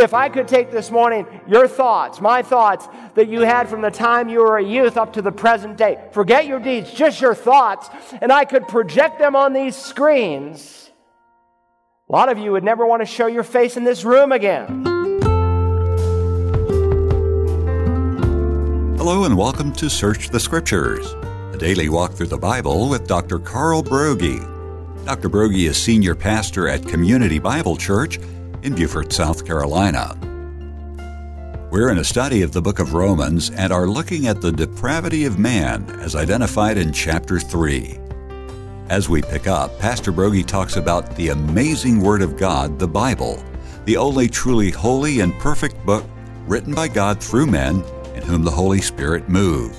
If 0.00 0.14
I 0.14 0.30
could 0.30 0.48
take 0.48 0.70
this 0.70 0.90
morning 0.90 1.26
your 1.46 1.68
thoughts, 1.68 2.22
my 2.22 2.40
thoughts 2.40 2.88
that 3.16 3.28
you 3.28 3.40
had 3.40 3.68
from 3.68 3.82
the 3.82 3.90
time 3.90 4.30
you 4.30 4.38
were 4.38 4.56
a 4.56 4.64
youth 4.64 4.96
up 4.96 5.12
to 5.12 5.20
the 5.20 5.30
present 5.30 5.76
day, 5.76 6.02
forget 6.12 6.46
your 6.46 6.58
deeds, 6.58 6.90
just 6.90 7.20
your 7.20 7.34
thoughts, 7.34 7.90
and 8.22 8.32
I 8.32 8.46
could 8.46 8.66
project 8.66 9.18
them 9.18 9.36
on 9.36 9.52
these 9.52 9.76
screens, 9.76 10.90
a 12.08 12.12
lot 12.12 12.30
of 12.30 12.38
you 12.38 12.50
would 12.52 12.64
never 12.64 12.86
want 12.86 13.02
to 13.02 13.06
show 13.06 13.26
your 13.26 13.42
face 13.42 13.76
in 13.76 13.84
this 13.84 14.02
room 14.02 14.32
again. 14.32 14.86
Hello, 18.96 19.24
and 19.24 19.36
welcome 19.36 19.70
to 19.72 19.90
Search 19.90 20.30
the 20.30 20.40
Scriptures, 20.40 21.12
a 21.54 21.58
daily 21.58 21.90
walk 21.90 22.14
through 22.14 22.28
the 22.28 22.38
Bible 22.38 22.88
with 22.88 23.06
Dr. 23.06 23.38
Carl 23.38 23.82
Broggi. 23.82 24.40
Dr. 25.04 25.28
Broggi 25.28 25.68
is 25.68 25.76
senior 25.76 26.14
pastor 26.14 26.68
at 26.68 26.86
Community 26.88 27.38
Bible 27.38 27.76
Church 27.76 28.18
in 28.62 28.74
Beaufort, 28.74 29.12
South 29.12 29.46
Carolina. 29.46 30.16
We're 31.70 31.90
in 31.90 31.98
a 31.98 32.04
study 32.04 32.42
of 32.42 32.52
the 32.52 32.60
book 32.60 32.78
of 32.78 32.94
Romans 32.94 33.50
and 33.50 33.72
are 33.72 33.86
looking 33.86 34.26
at 34.26 34.40
the 34.40 34.50
depravity 34.50 35.24
of 35.24 35.38
man 35.38 35.88
as 36.00 36.16
identified 36.16 36.76
in 36.76 36.92
chapter 36.92 37.38
3. 37.38 37.98
As 38.88 39.08
we 39.08 39.22
pick 39.22 39.46
up, 39.46 39.78
Pastor 39.78 40.12
Broggi 40.12 40.44
talks 40.44 40.76
about 40.76 41.14
the 41.14 41.28
amazing 41.28 42.00
Word 42.00 42.22
of 42.22 42.36
God, 42.36 42.78
the 42.78 42.88
Bible, 42.88 43.40
the 43.84 43.96
only 43.96 44.28
truly 44.28 44.70
holy 44.70 45.20
and 45.20 45.32
perfect 45.34 45.86
book 45.86 46.04
written 46.46 46.74
by 46.74 46.88
God 46.88 47.22
through 47.22 47.46
men 47.46 47.84
in 48.16 48.22
whom 48.22 48.42
the 48.42 48.50
Holy 48.50 48.80
Spirit 48.80 49.28
moved. 49.28 49.76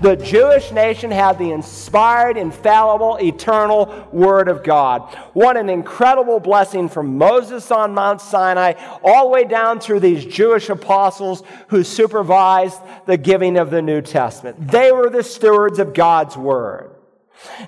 The 0.00 0.16
Jewish 0.16 0.72
nation 0.72 1.10
had 1.10 1.38
the 1.38 1.50
inspired, 1.50 2.36
infallible, 2.36 3.18
eternal 3.22 4.08
Word 4.12 4.48
of 4.48 4.62
God. 4.62 5.02
What 5.32 5.56
an 5.56 5.68
incredible 5.68 6.40
blessing 6.40 6.88
from 6.88 7.16
Moses 7.16 7.70
on 7.70 7.94
Mount 7.94 8.20
Sinai 8.20 8.74
all 9.02 9.26
the 9.26 9.30
way 9.30 9.44
down 9.44 9.80
through 9.80 10.00
these 10.00 10.24
Jewish 10.24 10.68
apostles 10.68 11.42
who 11.68 11.84
supervised 11.84 12.80
the 13.06 13.16
giving 13.16 13.56
of 13.56 13.70
the 13.70 13.82
New 13.82 14.00
Testament. 14.00 14.68
They 14.68 14.92
were 14.92 15.10
the 15.10 15.22
stewards 15.22 15.78
of 15.78 15.94
God's 15.94 16.36
Word. 16.36 16.93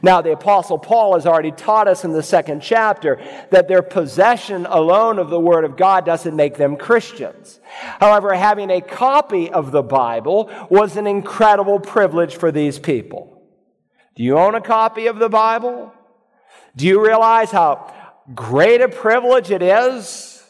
Now, 0.03 0.22
the 0.22 0.33
Apostle 0.33 0.78
Paul 0.78 1.14
has 1.14 1.27
already 1.27 1.53
taught 1.53 1.89
us 1.89 2.05
in 2.05 2.12
the 2.12 2.22
second 2.22 2.61
chapter 2.61 3.20
that 3.50 3.69
their 3.69 3.83
possession 3.83 4.67
alone 4.67 5.19
of 5.19 5.28
the 5.28 5.41
Word 5.41 5.64
of 5.64 5.77
God 5.77 6.06
doesn't 6.06 6.34
make 6.34 6.56
them 6.56 6.77
Christians. 6.77 7.61
However, 8.00 8.34
having 8.34 8.70
a 8.70 8.81
copy 8.81 9.50
of 9.50 9.73
the 9.73 9.83
Bible 9.83 10.50
was 10.70 10.97
an 10.97 11.06
incredible 11.06 11.81
privilege 11.81 12.36
for 12.36 12.50
these 12.50 12.78
people. 12.78 13.42
Do 14.14 14.23
you 14.23 14.39
own 14.39 14.55
a 14.55 14.61
copy 14.61 15.08
of 15.08 15.19
the 15.19 15.28
Bible? 15.28 15.92
Do 16.75 16.86
you 16.86 17.05
realize 17.05 17.51
how 17.51 17.92
great 18.34 18.80
a 18.80 18.89
privilege 18.89 19.51
it 19.51 19.62
is 19.62 20.42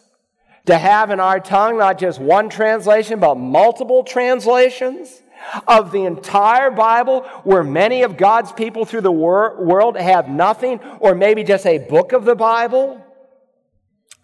to 0.66 0.78
have 0.78 1.10
in 1.10 1.20
our 1.20 1.40
tongue 1.40 1.78
not 1.78 1.98
just 1.98 2.20
one 2.20 2.48
translation, 2.48 3.18
but 3.18 3.36
multiple 3.36 4.04
translations? 4.04 5.22
Of 5.66 5.92
the 5.92 6.04
entire 6.04 6.70
Bible 6.70 7.22
where 7.44 7.62
many 7.62 8.02
of 8.02 8.16
God's 8.16 8.52
people 8.52 8.84
through 8.84 9.02
the 9.02 9.12
wor- 9.12 9.62
world 9.62 9.96
have 9.96 10.28
nothing 10.28 10.80
or 11.00 11.14
maybe 11.14 11.44
just 11.44 11.66
a 11.66 11.78
book 11.78 12.12
of 12.12 12.24
the 12.24 12.34
Bible? 12.34 13.02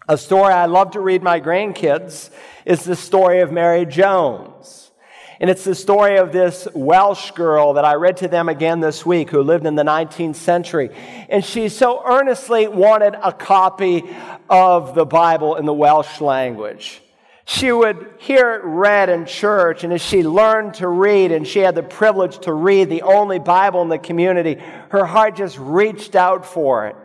A 0.07 0.17
story 0.17 0.53
I 0.53 0.65
love 0.65 0.91
to 0.91 0.99
read 0.99 1.23
my 1.23 1.39
grandkids 1.39 2.29
is 2.65 2.83
the 2.83 2.95
story 2.95 3.39
of 3.39 3.51
Mary 3.51 3.85
Jones. 3.85 4.91
And 5.39 5.49
it's 5.49 5.63
the 5.63 5.75
story 5.75 6.17
of 6.17 6.31
this 6.31 6.67
Welsh 6.73 7.31
girl 7.31 7.73
that 7.73 7.85
I 7.85 7.95
read 7.95 8.17
to 8.17 8.27
them 8.27 8.49
again 8.49 8.79
this 8.79 9.05
week 9.05 9.29
who 9.29 9.41
lived 9.41 9.65
in 9.65 9.75
the 9.75 9.83
19th 9.83 10.35
century. 10.35 10.89
And 11.27 11.43
she 11.43 11.69
so 11.69 12.01
earnestly 12.05 12.67
wanted 12.67 13.15
a 13.21 13.33
copy 13.33 14.03
of 14.49 14.95
the 14.95 15.05
Bible 15.05 15.55
in 15.55 15.65
the 15.65 15.73
Welsh 15.73 16.21
language. 16.21 17.01
She 17.45 17.71
would 17.71 18.15
hear 18.19 18.53
it 18.53 18.61
read 18.63 19.09
in 19.09 19.25
church, 19.25 19.83
and 19.83 19.91
as 19.91 20.01
she 20.01 20.23
learned 20.23 20.75
to 20.75 20.87
read 20.87 21.31
and 21.31 21.45
she 21.45 21.59
had 21.59 21.75
the 21.75 21.83
privilege 21.83 22.39
to 22.39 22.53
read 22.53 22.89
the 22.89 23.01
only 23.01 23.37
Bible 23.37 23.81
in 23.81 23.89
the 23.89 23.97
community, 23.97 24.55
her 24.89 25.05
heart 25.05 25.35
just 25.35 25.57
reached 25.59 26.15
out 26.15 26.45
for 26.45 26.87
it. 26.87 26.95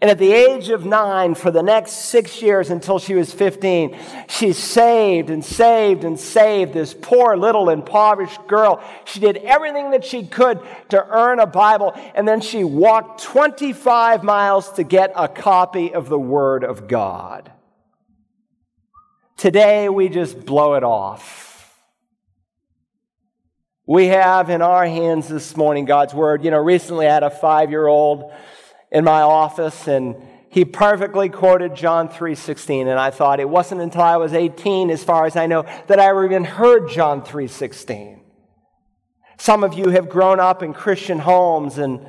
And 0.00 0.10
at 0.10 0.18
the 0.18 0.32
age 0.32 0.68
of 0.68 0.84
nine, 0.84 1.34
for 1.34 1.50
the 1.50 1.62
next 1.62 1.92
six 1.92 2.42
years 2.42 2.70
until 2.70 2.98
she 2.98 3.14
was 3.14 3.32
15, 3.32 3.96
she 4.28 4.52
saved 4.52 5.30
and 5.30 5.42
saved 5.42 6.04
and 6.04 6.20
saved 6.20 6.74
this 6.74 6.92
poor 6.92 7.34
little 7.36 7.70
impoverished 7.70 8.46
girl. 8.46 8.84
She 9.06 9.20
did 9.20 9.38
everything 9.38 9.92
that 9.92 10.04
she 10.04 10.26
could 10.26 10.60
to 10.90 11.02
earn 11.08 11.40
a 11.40 11.46
Bible, 11.46 11.94
and 12.14 12.28
then 12.28 12.42
she 12.42 12.62
walked 12.62 13.22
25 13.22 14.22
miles 14.22 14.72
to 14.72 14.84
get 14.84 15.12
a 15.16 15.28
copy 15.28 15.94
of 15.94 16.10
the 16.10 16.18
Word 16.18 16.62
of 16.62 16.88
God. 16.88 17.50
Today, 19.36 19.90
we 19.90 20.08
just 20.08 20.46
blow 20.46 20.74
it 20.74 20.82
off. 20.82 21.76
We 23.86 24.06
have 24.06 24.48
in 24.48 24.62
our 24.62 24.86
hands 24.86 25.28
this 25.28 25.56
morning 25.56 25.84
God's 25.84 26.14
Word. 26.14 26.42
You 26.42 26.50
know, 26.50 26.58
recently 26.58 27.06
I 27.06 27.12
had 27.12 27.22
a 27.22 27.28
five 27.28 27.70
year 27.70 27.86
old 27.86 28.32
in 28.90 29.04
my 29.04 29.20
office, 29.20 29.88
and 29.88 30.16
he 30.48 30.64
perfectly 30.64 31.28
quoted 31.28 31.74
John 31.74 32.08
3:16 32.08 32.88
and 32.88 32.98
I 32.98 33.10
thought 33.10 33.38
it 33.38 33.48
wasn't 33.48 33.82
until 33.82 34.00
I 34.00 34.16
was 34.16 34.32
18 34.32 34.88
as 34.88 35.04
far 35.04 35.26
as 35.26 35.36
I 35.36 35.46
know 35.46 35.66
that 35.86 36.00
I 36.00 36.06
ever 36.06 36.24
even 36.24 36.44
heard 36.44 36.88
John 36.88 37.20
3:16. 37.20 38.20
Some 39.36 39.62
of 39.62 39.74
you 39.74 39.90
have 39.90 40.08
grown 40.08 40.40
up 40.40 40.62
in 40.62 40.72
Christian 40.72 41.18
homes 41.18 41.76
and 41.76 42.06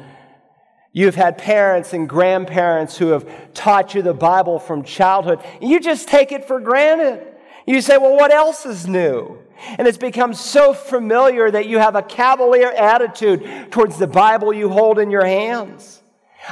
You've 0.91 1.15
had 1.15 1.37
parents 1.37 1.93
and 1.93 2.09
grandparents 2.09 2.97
who 2.97 3.07
have 3.07 3.53
taught 3.53 3.93
you 3.93 4.01
the 4.01 4.13
Bible 4.13 4.59
from 4.59 4.83
childhood. 4.83 5.39
You 5.61 5.79
just 5.79 6.07
take 6.07 6.31
it 6.31 6.45
for 6.45 6.59
granted. 6.59 7.25
You 7.65 7.81
say, 7.81 7.97
well, 7.97 8.15
what 8.15 8.31
else 8.31 8.65
is 8.65 8.87
new? 8.87 9.39
And 9.77 9.87
it's 9.87 9.97
become 9.97 10.33
so 10.33 10.73
familiar 10.73 11.51
that 11.51 11.67
you 11.67 11.79
have 11.79 11.95
a 11.95 12.01
cavalier 12.01 12.71
attitude 12.71 13.71
towards 13.71 13.97
the 13.97 14.07
Bible 14.07 14.53
you 14.53 14.69
hold 14.69 14.99
in 14.99 15.11
your 15.11 15.25
hands. 15.25 15.96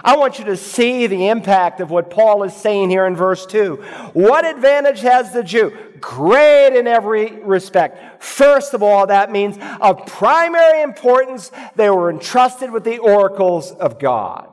I 0.03 0.18
want 0.18 0.40
you 0.40 0.46
to 0.46 0.57
see 0.57 1.07
the 1.07 1.29
impact 1.29 1.79
of 1.79 1.90
what 1.90 2.09
Paul 2.09 2.44
is 2.44 2.53
saying 2.53 2.90
here 2.90 3.06
in 3.06 3.16
verse 3.16 3.46
2. 3.46 3.75
What 4.13 4.46
advantage 4.46 5.00
has 5.01 5.31
the 5.31 5.44
Jew? 5.44 5.75
Great 6.00 6.78
in 6.78 6.88
every 6.88 7.41
respect. 7.41 8.22
First 8.23 8.73
of 8.73 8.84
all, 8.84 9.07
that 9.07 9.31
means 9.31 9.57
of 9.79 10.06
primary 10.06 10.81
importance, 10.81 11.51
they 11.75 11.90
were 11.90 12.09
entrusted 12.09 12.72
with 12.72 12.84
the 12.84 12.97
oracles 12.97 13.72
of 13.72 14.00
God. 14.00 14.50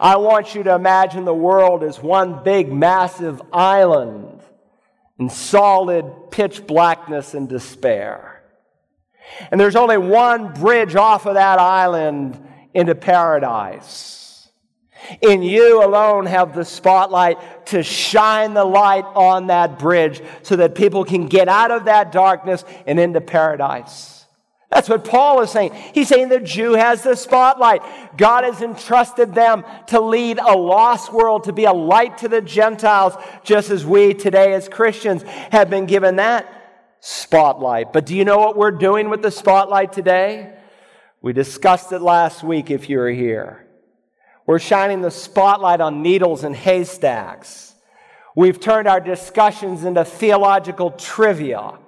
I 0.00 0.16
want 0.16 0.54
you 0.54 0.62
to 0.64 0.74
imagine 0.74 1.24
the 1.24 1.34
world 1.34 1.82
as 1.82 2.02
one 2.02 2.42
big, 2.42 2.72
massive 2.72 3.40
island 3.52 4.40
in 5.18 5.28
solid 5.28 6.30
pitch 6.30 6.66
blackness 6.66 7.34
and 7.34 7.48
despair. 7.48 8.42
And 9.50 9.60
there's 9.60 9.76
only 9.76 9.98
one 9.98 10.52
bridge 10.54 10.96
off 10.96 11.26
of 11.26 11.34
that 11.34 11.58
island 11.58 12.42
into 12.74 12.94
paradise. 12.94 14.19
In 15.20 15.42
you 15.42 15.84
alone 15.84 16.26
have 16.26 16.54
the 16.54 16.64
spotlight 16.64 17.66
to 17.66 17.82
shine 17.82 18.54
the 18.54 18.64
light 18.64 19.04
on 19.14 19.48
that 19.48 19.78
bridge 19.78 20.22
so 20.42 20.56
that 20.56 20.74
people 20.74 21.04
can 21.04 21.26
get 21.26 21.48
out 21.48 21.70
of 21.70 21.86
that 21.86 22.12
darkness 22.12 22.64
and 22.86 23.00
into 23.00 23.20
paradise. 23.20 24.20
That's 24.70 24.88
what 24.88 25.04
Paul 25.04 25.40
is 25.40 25.50
saying. 25.50 25.72
He's 25.92 26.06
saying 26.08 26.28
the 26.28 26.38
Jew 26.38 26.74
has 26.74 27.02
the 27.02 27.16
spotlight. 27.16 27.82
God 28.16 28.44
has 28.44 28.62
entrusted 28.62 29.34
them 29.34 29.64
to 29.88 30.00
lead 30.00 30.38
a 30.38 30.56
lost 30.56 31.12
world, 31.12 31.44
to 31.44 31.52
be 31.52 31.64
a 31.64 31.72
light 31.72 32.18
to 32.18 32.28
the 32.28 32.40
Gentiles, 32.40 33.14
just 33.42 33.70
as 33.70 33.84
we 33.84 34.14
today 34.14 34.52
as 34.52 34.68
Christians 34.68 35.24
have 35.50 35.70
been 35.70 35.86
given 35.86 36.16
that 36.16 36.46
spotlight. 37.00 37.92
But 37.92 38.06
do 38.06 38.14
you 38.14 38.24
know 38.24 38.38
what 38.38 38.56
we're 38.56 38.70
doing 38.70 39.10
with 39.10 39.22
the 39.22 39.32
spotlight 39.32 39.92
today? 39.92 40.56
We 41.20 41.32
discussed 41.32 41.90
it 41.90 42.00
last 42.00 42.44
week 42.44 42.70
if 42.70 42.88
you 42.88 42.98
were 42.98 43.10
here. 43.10 43.66
We're 44.50 44.58
shining 44.58 45.00
the 45.00 45.12
spotlight 45.12 45.80
on 45.80 46.02
needles 46.02 46.42
and 46.42 46.56
haystacks. 46.56 47.72
We've 48.34 48.58
turned 48.58 48.88
our 48.88 48.98
discussions 48.98 49.84
into 49.84 50.04
theological 50.04 50.90
trivia. 50.90 51.78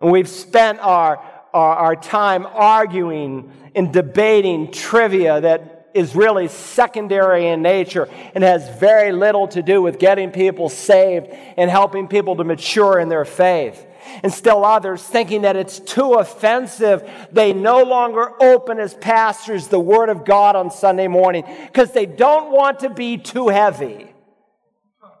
And 0.00 0.10
we've 0.10 0.28
spent 0.28 0.80
our, 0.80 1.24
our, 1.54 1.76
our 1.76 1.94
time 1.94 2.44
arguing 2.44 3.52
and 3.76 3.92
debating 3.92 4.72
trivia 4.72 5.40
that 5.40 5.90
is 5.94 6.16
really 6.16 6.48
secondary 6.48 7.46
in 7.46 7.62
nature 7.62 8.08
and 8.34 8.42
has 8.42 8.68
very 8.80 9.12
little 9.12 9.46
to 9.46 9.62
do 9.62 9.80
with 9.80 10.00
getting 10.00 10.32
people 10.32 10.68
saved 10.68 11.28
and 11.56 11.70
helping 11.70 12.08
people 12.08 12.34
to 12.34 12.42
mature 12.42 12.98
in 12.98 13.08
their 13.08 13.24
faith 13.24 13.85
and 14.22 14.32
still 14.32 14.64
others 14.64 15.02
thinking 15.02 15.42
that 15.42 15.56
it's 15.56 15.78
too 15.78 16.14
offensive. 16.14 17.08
They 17.32 17.52
no 17.52 17.82
longer 17.82 18.32
open 18.42 18.78
as 18.78 18.94
pastors 18.94 19.68
the 19.68 19.80
Word 19.80 20.08
of 20.08 20.24
God 20.24 20.56
on 20.56 20.70
Sunday 20.70 21.08
morning 21.08 21.44
because 21.66 21.92
they 21.92 22.06
don't 22.06 22.52
want 22.52 22.80
to 22.80 22.90
be 22.90 23.18
too 23.18 23.48
heavy. 23.48 24.12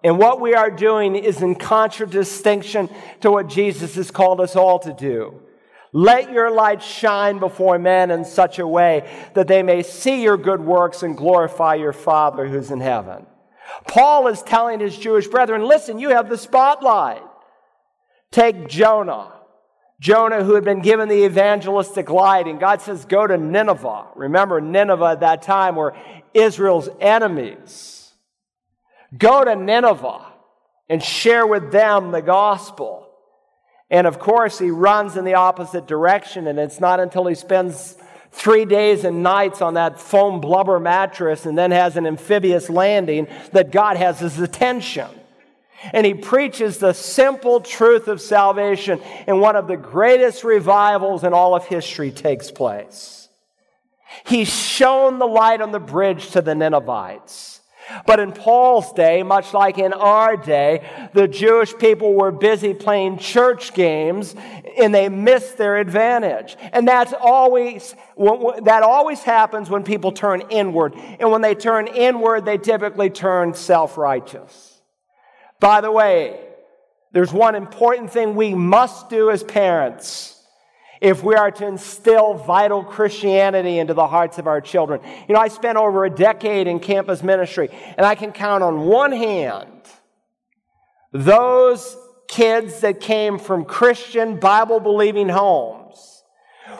And 0.04 0.18
what 0.18 0.40
we 0.40 0.54
are 0.54 0.70
doing 0.70 1.16
is 1.16 1.42
in 1.42 1.54
contradistinction 1.56 2.88
to 3.22 3.30
what 3.30 3.48
Jesus 3.48 3.96
has 3.96 4.10
called 4.10 4.40
us 4.40 4.54
all 4.54 4.78
to 4.80 4.92
do. 4.92 5.42
Let 5.92 6.30
your 6.30 6.50
light 6.50 6.82
shine 6.82 7.38
before 7.38 7.78
men 7.78 8.10
in 8.10 8.24
such 8.24 8.58
a 8.58 8.66
way 8.66 9.08
that 9.34 9.48
they 9.48 9.62
may 9.62 9.82
see 9.82 10.22
your 10.22 10.36
good 10.36 10.60
works 10.60 11.02
and 11.02 11.16
glorify 11.16 11.76
your 11.76 11.92
Father 11.92 12.46
who's 12.46 12.70
in 12.70 12.80
heaven. 12.80 13.26
Paul 13.88 14.28
is 14.28 14.42
telling 14.42 14.80
his 14.80 14.96
Jewish 14.96 15.26
brethren, 15.26 15.64
listen, 15.64 15.98
you 15.98 16.10
have 16.10 16.28
the 16.28 16.38
spotlight. 16.38 17.22
Take 18.30 18.68
Jonah. 18.68 19.32
Jonah, 19.98 20.44
who 20.44 20.54
had 20.54 20.64
been 20.64 20.82
given 20.82 21.08
the 21.08 21.24
evangelistic 21.24 22.10
light, 22.10 22.46
and 22.46 22.60
God 22.60 22.82
says, 22.82 23.06
Go 23.06 23.26
to 23.26 23.38
Nineveh. 23.38 24.08
Remember, 24.14 24.60
Nineveh 24.60 25.04
at 25.12 25.20
that 25.20 25.42
time 25.42 25.74
were 25.76 25.96
Israel's 26.34 26.88
enemies. 27.00 28.12
Go 29.16 29.44
to 29.44 29.56
Nineveh 29.56 30.26
and 30.88 31.02
share 31.02 31.46
with 31.46 31.72
them 31.72 32.10
the 32.10 32.20
gospel. 32.20 33.08
And 33.90 34.06
of 34.06 34.18
course, 34.18 34.58
he 34.58 34.70
runs 34.70 35.16
in 35.16 35.24
the 35.24 35.34
opposite 35.34 35.86
direction, 35.86 36.46
and 36.46 36.58
it's 36.58 36.80
not 36.80 37.00
until 37.00 37.26
he 37.26 37.34
spends 37.34 37.96
three 38.32 38.66
days 38.66 39.04
and 39.04 39.22
nights 39.22 39.62
on 39.62 39.74
that 39.74 39.98
foam 39.98 40.40
blubber 40.40 40.78
mattress 40.78 41.46
and 41.46 41.56
then 41.56 41.70
has 41.70 41.96
an 41.96 42.06
amphibious 42.06 42.68
landing 42.68 43.26
that 43.52 43.70
God 43.70 43.96
has 43.96 44.18
his 44.20 44.38
attention. 44.38 45.08
And 45.92 46.06
he 46.06 46.14
preaches 46.14 46.78
the 46.78 46.92
simple 46.92 47.60
truth 47.60 48.08
of 48.08 48.20
salvation, 48.20 49.00
and 49.26 49.40
one 49.40 49.56
of 49.56 49.68
the 49.68 49.76
greatest 49.76 50.42
revivals 50.42 51.22
in 51.22 51.32
all 51.32 51.54
of 51.54 51.66
history 51.66 52.10
takes 52.10 52.50
place. 52.50 53.28
He's 54.24 54.48
shown 54.48 55.18
the 55.18 55.26
light 55.26 55.60
on 55.60 55.72
the 55.72 55.80
bridge 55.80 56.30
to 56.30 56.40
the 56.40 56.54
Ninevites. 56.54 57.60
But 58.04 58.18
in 58.18 58.32
Paul's 58.32 58.92
day, 58.94 59.22
much 59.22 59.54
like 59.54 59.78
in 59.78 59.92
our 59.92 60.36
day, 60.36 60.84
the 61.14 61.28
Jewish 61.28 61.76
people 61.76 62.14
were 62.14 62.32
busy 62.32 62.74
playing 62.74 63.18
church 63.18 63.74
games 63.74 64.34
and 64.76 64.92
they 64.92 65.08
missed 65.08 65.56
their 65.56 65.76
advantage. 65.76 66.56
And 66.72 66.88
that's 66.88 67.12
always, 67.12 67.94
that 68.16 68.82
always 68.82 69.22
happens 69.22 69.70
when 69.70 69.84
people 69.84 70.10
turn 70.10 70.42
inward. 70.50 70.94
And 71.20 71.30
when 71.30 71.42
they 71.42 71.54
turn 71.54 71.86
inward, 71.86 72.44
they 72.44 72.58
typically 72.58 73.08
turn 73.08 73.54
self-righteous. 73.54 74.75
By 75.60 75.80
the 75.80 75.90
way, 75.90 76.40
there's 77.12 77.32
one 77.32 77.54
important 77.54 78.10
thing 78.10 78.34
we 78.34 78.54
must 78.54 79.08
do 79.08 79.30
as 79.30 79.42
parents 79.42 80.32
if 81.00 81.22
we 81.22 81.34
are 81.34 81.50
to 81.50 81.66
instill 81.66 82.34
vital 82.34 82.82
Christianity 82.82 83.78
into 83.78 83.94
the 83.94 84.06
hearts 84.06 84.38
of 84.38 84.46
our 84.46 84.60
children. 84.60 85.00
You 85.28 85.34
know, 85.34 85.40
I 85.40 85.48
spent 85.48 85.76
over 85.76 86.04
a 86.04 86.10
decade 86.10 86.66
in 86.66 86.80
campus 86.80 87.22
ministry, 87.22 87.68
and 87.96 88.06
I 88.06 88.14
can 88.14 88.32
count 88.32 88.62
on 88.62 88.86
one 88.86 89.12
hand 89.12 89.70
those 91.12 91.96
kids 92.28 92.80
that 92.80 93.00
came 93.00 93.38
from 93.38 93.64
Christian, 93.64 94.40
Bible 94.40 94.80
believing 94.80 95.28
homes 95.28 96.22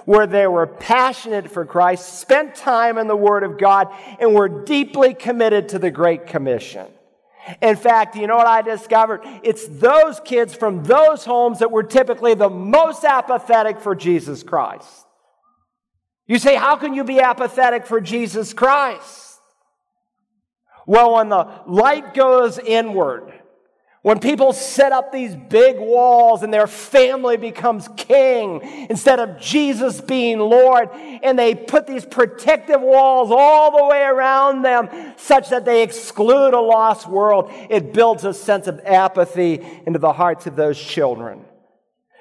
where 0.05 0.27
they 0.27 0.47
were 0.47 0.67
passionate 0.67 1.51
for 1.51 1.65
Christ, 1.65 2.21
spent 2.21 2.55
time 2.55 2.99
in 2.99 3.09
the 3.09 3.17
Word 3.17 3.43
of 3.43 3.59
God, 3.59 3.89
and 4.21 4.35
were 4.35 4.49
deeply 4.49 5.15
committed 5.15 5.71
to 5.71 5.79
the 5.79 5.91
Great 5.91 6.27
Commission. 6.27 6.87
In 7.63 7.77
fact, 7.77 8.17
you 8.17 8.27
know 8.27 8.37
what 8.37 8.47
I 8.47 8.63
discovered? 8.63 9.21
It's 9.43 9.67
those 9.67 10.21
kids 10.21 10.55
from 10.55 10.83
those 10.85 11.25
homes 11.25 11.61
that 11.61 11.71
were 11.71 11.83
typically 11.83 12.35
the 12.35 12.51
most 12.51 13.05
apathetic 13.05 13.81
for 13.81 13.95
Jesus 13.95 14.43
Christ. 14.43 15.07
You 16.27 16.39
say, 16.39 16.57
how 16.57 16.77
can 16.77 16.95
you 16.95 17.05
be 17.05 17.21
apathetic 17.21 17.87
for 17.87 18.01
Jesus 18.01 18.53
Christ? 18.53 19.39
Well, 20.87 21.15
when 21.15 21.29
the 21.29 21.49
light 21.67 22.15
goes 22.15 22.59
inward, 22.59 23.33
when 24.07 24.21
people 24.21 24.53
set 24.53 24.93
up 24.93 25.11
these 25.11 25.35
big 25.35 25.81
walls 25.81 26.45
and 26.45 26.55
their 26.55 26.69
family 26.69 27.37
becomes 27.37 27.89
king 27.97 28.61
instead 28.89 29.19
of 29.19 29.41
Jesus 29.41 30.01
being 30.01 30.39
Lord, 30.39 30.91
and 30.95 31.37
they 31.37 31.57
put 31.57 31.89
these 31.89 32.05
protective 32.07 32.81
walls 32.81 33.33
all 33.33 33.77
the 33.77 33.85
way 33.85 34.03
around 34.03 34.63
them 34.63 34.89
such 35.17 35.51
that 35.51 35.65
they 35.65 35.83
exclude 35.83 36.55
a 36.55 36.61
lost 36.61 37.09
world, 37.09 37.51
it 37.69 37.93
builds 37.93 38.25
a 38.25 38.33
sense 38.33 38.69
of 38.69 38.79
apathy 38.85 39.61
into 39.87 39.99
the 39.99 40.13
hearts 40.13 40.47
of 40.47 40.55
those 40.55 40.81
children. 40.81 41.45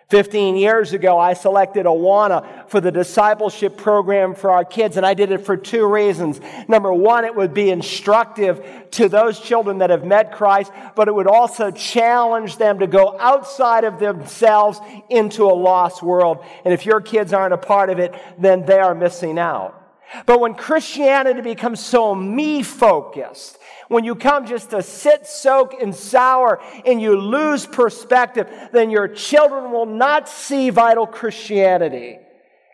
15 0.10 0.56
years 0.56 0.94
ago, 0.94 1.18
I 1.20 1.34
selected 1.34 1.88
Awana 1.88 2.70
for 2.70 2.80
the 2.80 2.92
discipleship 2.92 3.76
program 3.76 4.36
for 4.36 4.52
our 4.52 4.64
kids, 4.64 4.98
and 4.98 5.06
I 5.06 5.16
did 5.16 5.32
it 5.32 5.40
for 5.40 5.58
two 5.58 5.88
reasons. 5.88 6.40
Number 6.68 6.94
one, 6.94 7.26
it 7.26 7.36
would 7.36 7.56
be 7.56 7.72
instructive 7.72 8.64
to 8.92 9.10
those 9.10 9.40
children 9.40 9.80
that 9.80 9.90
have 9.90 10.06
met 10.06 10.32
Christ, 10.32 10.72
but 10.96 11.08
it 11.08 11.16
would 11.16 11.26
also 11.26 11.72
challenge 11.72 12.58
them 12.58 12.80
to 12.80 12.88
go 12.88 13.18
outside 13.20 13.84
of 13.84 14.00
themselves 14.00 14.80
into 15.10 15.46
a 15.46 15.56
lost 15.56 16.04
world. 16.04 16.46
And 16.64 16.74
if 16.74 16.86
your 16.86 17.02
kids 17.02 17.34
aren't 17.34 17.56
a 17.56 17.58
part 17.58 17.90
of 17.90 17.98
it, 17.98 18.14
then 18.38 18.64
they 18.64 18.80
are 18.80 18.94
missing 18.94 19.40
out. 19.40 19.82
But 20.28 20.40
when 20.40 20.54
Christianity 20.54 21.42
becomes 21.42 21.80
so 21.80 22.14
me 22.14 22.62
focused, 22.62 23.58
when 23.88 24.04
you 24.04 24.16
come 24.16 24.46
just 24.46 24.72
to 24.72 24.82
sit, 24.82 25.26
soak, 25.26 25.74
and 25.82 25.94
sour, 25.94 26.62
and 26.86 27.02
you 27.02 27.20
lose 27.20 27.66
perspective, 27.66 28.50
then 28.72 28.90
your 28.90 29.08
children 29.08 29.72
will 29.72 29.86
not 29.86 30.28
see 30.28 30.70
vital 30.70 31.08
Christianity. 31.08 32.20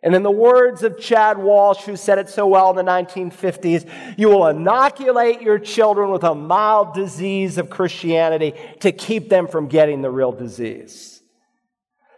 And 0.04 0.16
in 0.16 0.24
the 0.24 0.32
words 0.32 0.82
of 0.82 1.00
Chad 1.00 1.38
Walsh, 1.38 1.84
who 1.84 1.96
said 1.96 2.18
it 2.18 2.28
so 2.28 2.48
well 2.48 2.72
in 2.72 2.76
the 2.76 2.92
1950s, 2.92 3.88
you 4.18 4.30
will 4.30 4.48
inoculate 4.48 5.42
your 5.42 5.60
children 5.60 6.10
with 6.10 6.24
a 6.24 6.34
mild 6.34 6.96
disease 6.96 7.60
of 7.60 7.70
Christianity 7.70 8.56
to 8.80 8.92
keep 8.92 9.30
them 9.30 9.48
from 9.48 9.68
getting 9.68 10.02
the 10.02 10.10
real 10.10 10.32
disease. 10.32 11.22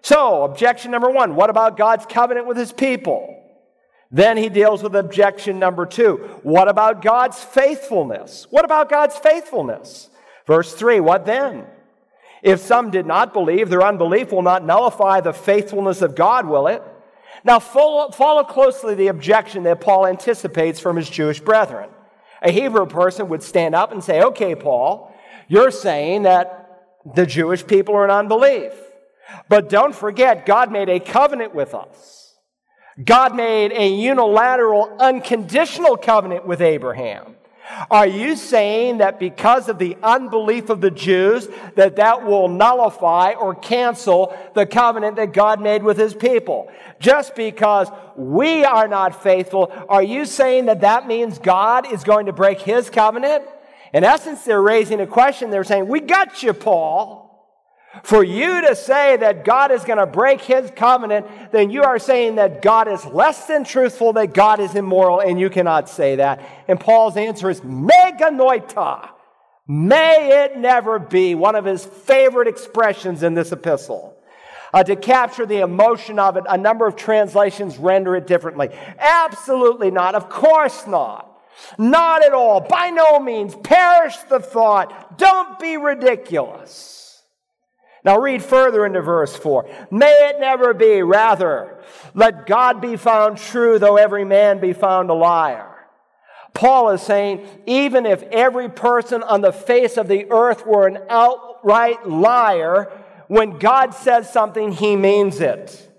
So, 0.02 0.44
objection 0.44 0.92
number 0.92 1.10
one 1.10 1.36
what 1.36 1.50
about 1.50 1.76
God's 1.78 2.06
covenant 2.06 2.48
with 2.48 2.58
his 2.58 2.72
people? 2.72 3.43
Then 4.14 4.38
he 4.38 4.48
deals 4.48 4.84
with 4.84 4.96
objection 4.96 5.58
number 5.58 5.88
two. 5.88 6.18
What 6.44 6.68
about 6.68 7.02
God's 7.02 7.44
faithfulness? 7.44 8.46
What 8.52 8.64
about 8.64 8.88
God's 8.88 9.18
faithfulness? 9.18 10.08
Verse 10.46 10.76
three, 10.76 11.00
what 11.00 11.26
then? 11.26 11.66
If 12.44 12.60
some 12.60 12.92
did 12.92 13.08
not 13.08 13.34
believe, 13.34 13.70
their 13.70 13.82
unbelief 13.82 14.32
will 14.32 14.44
not 14.44 14.64
nullify 14.64 15.22
the 15.22 15.34
faithfulness 15.34 16.04
of 16.04 16.14
God, 16.16 16.46
will 16.46 16.68
it? 16.68 16.84
Now, 17.44 17.58
follow, 17.60 18.12
follow 18.12 18.44
closely 18.44 18.94
the 18.94 19.08
objection 19.08 19.64
that 19.64 19.82
Paul 19.82 20.06
anticipates 20.06 20.80
from 20.80 20.96
his 20.96 21.10
Jewish 21.10 21.40
brethren. 21.40 21.90
A 22.44 22.52
Hebrew 22.52 22.86
person 22.86 23.30
would 23.30 23.42
stand 23.42 23.74
up 23.74 23.92
and 23.92 24.04
say, 24.04 24.22
Okay, 24.22 24.54
Paul, 24.54 25.12
you're 25.48 25.72
saying 25.72 26.24
that 26.24 26.84
the 27.16 27.26
Jewish 27.26 27.66
people 27.66 27.96
are 27.96 28.06
in 28.06 28.12
unbelief. 28.12 28.74
But 29.50 29.70
don't 29.70 29.96
forget, 29.96 30.46
God 30.46 30.72
made 30.72 30.90
a 30.90 31.00
covenant 31.00 31.56
with 31.56 31.74
us. 31.74 32.23
God 33.04 33.36
made 33.36 33.72
a 33.72 33.88
unilateral, 33.88 34.96
unconditional 35.00 35.98
covenant 35.98 36.46
with 36.46 36.62
Abraham. 36.62 37.36
Are 37.90 38.06
you 38.06 38.36
saying 38.36 38.98
that 38.98 39.20
because 39.20 39.70
of 39.70 39.80
the 39.80 39.98
unbelief 40.04 40.70
of 40.70 40.82
the 40.82 40.92
Jews 40.92 41.48
that 41.76 41.96
that 41.96 42.26
will 42.26 42.48
nullify 42.48 43.34
or 43.34 43.56
cancel 43.56 44.38
the 44.54 44.66
covenant 44.66 45.16
that 45.16 45.34
God 45.34 45.62
made 45.62 45.82
with 45.82 45.98
his 45.98 46.14
people? 46.14 46.72
Just 47.00 47.36
because 47.36 47.90
we 48.16 48.64
are 48.64 48.88
not 48.88 49.24
faithful, 49.24 49.72
are 49.90 50.04
you 50.04 50.26
saying 50.26 50.66
that 50.66 50.82
that 50.82 51.08
means 51.08 51.40
God 51.40 51.92
is 51.92 52.04
going 52.04 52.28
to 52.28 52.34
break 52.34 52.62
his 52.62 52.90
covenant? 52.90 53.44
In 53.94 54.04
essence, 54.04 54.44
they're 54.44 54.62
raising 54.62 55.00
a 55.00 55.08
question. 55.08 55.50
They're 55.50 55.64
saying, 55.64 55.88
we 55.88 56.00
got 56.00 56.44
you, 56.44 56.54
Paul. 56.54 57.23
For 58.02 58.24
you 58.24 58.62
to 58.62 58.76
say 58.76 59.18
that 59.18 59.46
God 59.46 59.72
is 59.72 59.84
going 59.84 60.00
to 60.00 60.08
break 60.08 60.42
his 60.42 60.72
covenant, 60.76 61.28
then 61.52 61.70
you 61.70 61.84
are 61.84 62.00
saying 62.00 62.36
that 62.36 62.64
God 62.64 62.88
is 62.88 63.06
less 63.06 63.46
than 63.46 63.64
truthful, 63.64 64.14
that 64.14 64.34
God 64.34 64.60
is 64.60 64.74
immoral, 64.74 65.20
and 65.20 65.40
you 65.40 65.52
cannot 65.52 65.88
say 65.90 66.16
that. 66.16 66.44
And 66.68 66.80
Paul's 66.80 67.18
answer 67.18 67.52
is 67.52 67.64
me 67.64 67.94
genoito. 68.20 69.10
May 69.68 70.44
it 70.44 70.58
never 70.58 70.98
be 70.98 71.36
one 71.36 71.56
of 71.56 71.66
his 71.66 71.86
favorite 71.86 72.48
expressions 72.48 73.22
in 73.22 73.36
this 73.36 73.52
epistle. 73.52 74.18
Uh, 74.74 74.84
to 74.84 74.96
capture 74.96 75.46
the 75.46 75.60
emotion 75.60 76.18
of 76.18 76.36
it, 76.36 76.44
a 76.50 76.58
number 76.58 76.88
of 76.88 76.96
translations 76.96 77.78
render 77.78 78.16
it 78.16 78.26
differently. 78.26 78.70
Absolutely 78.98 79.92
not. 79.92 80.16
Of 80.16 80.30
course 80.30 80.88
not. 80.88 81.30
Not 81.78 82.26
at 82.26 82.34
all. 82.34 82.60
By 82.60 82.90
no 82.90 83.20
means. 83.20 83.56
Perish 83.56 84.18
the 84.30 84.40
thought. 84.40 85.20
Don't 85.20 85.60
be 85.60 85.78
ridiculous. 85.78 87.03
Now 88.04 88.20
read 88.20 88.44
further 88.44 88.86
into 88.86 89.02
verse 89.02 89.36
4. 89.36 89.70
May 89.92 90.12
it 90.30 90.40
never 90.40 90.74
be, 90.74 91.02
rather, 91.02 91.80
let 92.14 92.46
God 92.46 92.82
be 92.82 92.98
found 92.98 93.38
true, 93.38 93.80
though 93.80 93.96
every 93.96 94.26
man 94.26 94.60
be 94.60 94.74
found 94.74 95.10
a 95.10 95.14
liar. 95.14 95.70
Paul 96.54 96.92
is 96.92 97.02
saying, 97.02 97.48
even 97.66 98.06
if 98.06 98.22
every 98.24 98.70
person 98.70 99.24
on 99.24 99.42
the 99.42 99.54
face 99.54 99.98
of 99.98 100.08
the 100.08 100.30
earth 100.30 100.66
were 100.66 100.86
an 100.88 101.00
outright 101.10 102.08
liar, 102.08 102.92
when 103.28 103.58
God 103.58 103.94
says 103.94 104.32
something, 104.32 104.72
he 104.72 104.96
means 104.96 105.40
it. 105.40 105.90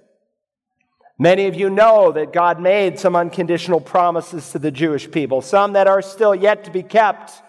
Many 1.18 1.46
of 1.46 1.54
you 1.54 1.70
know 1.70 2.12
that 2.12 2.32
God 2.32 2.60
made 2.60 2.98
some 2.98 3.16
unconditional 3.16 3.80
promises 3.80 4.50
to 4.50 4.58
the 4.58 4.70
Jewish 4.70 5.10
people, 5.10 5.40
some 5.42 5.72
that 5.72 5.86
are 5.86 6.02
still 6.02 6.34
yet 6.34 6.64
to 6.64 6.70
be 6.70 6.82
kept. 6.82 7.40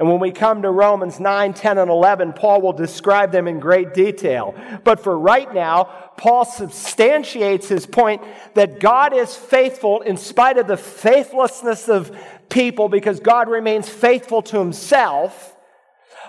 And 0.00 0.08
when 0.08 0.18
we 0.18 0.32
come 0.32 0.62
to 0.62 0.70
Romans 0.70 1.20
9, 1.20 1.52
10, 1.52 1.76
and 1.76 1.90
11, 1.90 2.32
Paul 2.32 2.62
will 2.62 2.72
describe 2.72 3.32
them 3.32 3.46
in 3.46 3.60
great 3.60 3.92
detail. 3.92 4.54
But 4.82 5.00
for 5.00 5.16
right 5.16 5.52
now, 5.52 5.90
Paul 6.16 6.46
substantiates 6.46 7.68
his 7.68 7.84
point 7.84 8.22
that 8.54 8.80
God 8.80 9.12
is 9.12 9.36
faithful 9.36 10.00
in 10.00 10.16
spite 10.16 10.56
of 10.56 10.66
the 10.66 10.78
faithlessness 10.78 11.90
of 11.90 12.16
people 12.48 12.88
because 12.88 13.20
God 13.20 13.50
remains 13.50 13.90
faithful 13.90 14.40
to 14.44 14.58
himself. 14.58 15.54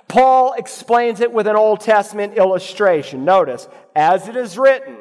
Paul 0.09 0.51
explains 0.57 1.21
it 1.21 1.31
with 1.31 1.47
an 1.47 1.55
Old 1.55 1.79
Testament 1.79 2.37
illustration. 2.37 3.23
Notice, 3.23 3.69
as 3.95 4.27
it 4.27 4.35
is 4.35 4.57
written, 4.57 4.97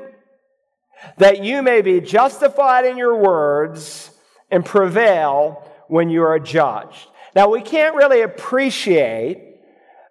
that 1.18 1.42
you 1.42 1.62
may 1.62 1.82
be 1.82 2.00
justified 2.00 2.84
in 2.84 2.96
your 2.96 3.16
words 3.16 4.12
and 4.48 4.64
prevail 4.64 5.68
when 5.88 6.08
you 6.08 6.22
are 6.22 6.38
judged. 6.38 7.08
Now, 7.34 7.48
we 7.48 7.62
can't 7.62 7.94
really 7.94 8.22
appreciate 8.22 9.46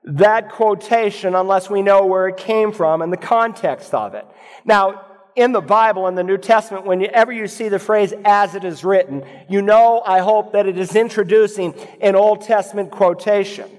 that 0.04 0.50
quotation 0.50 1.36
unless 1.36 1.70
we 1.70 1.82
know 1.82 2.06
where 2.06 2.28
it 2.28 2.38
came 2.38 2.72
from 2.72 3.02
and 3.02 3.12
the 3.12 3.18
context 3.18 3.94
of 3.94 4.14
it. 4.14 4.26
Now, 4.66 5.06
in 5.36 5.52
the 5.52 5.62
Bible, 5.62 6.08
in 6.08 6.16
the 6.16 6.24
New 6.24 6.38
Testament, 6.38 6.86
whenever 6.86 7.32
you 7.32 7.48
see 7.48 7.70
the 7.70 7.80
phrase 7.80 8.14
as 8.26 8.56
it 8.56 8.64
is 8.64 8.84
written, 8.84 9.24
you 9.48 9.62
know, 9.62 10.02
I 10.06 10.20
hope, 10.20 10.54
that 10.54 10.68
it 10.68 10.78
is 10.78 10.96
introducing 10.96 11.74
an 12.02 12.16
Old 12.16 12.42
Testament 12.42 12.92
quotation. 12.92 13.70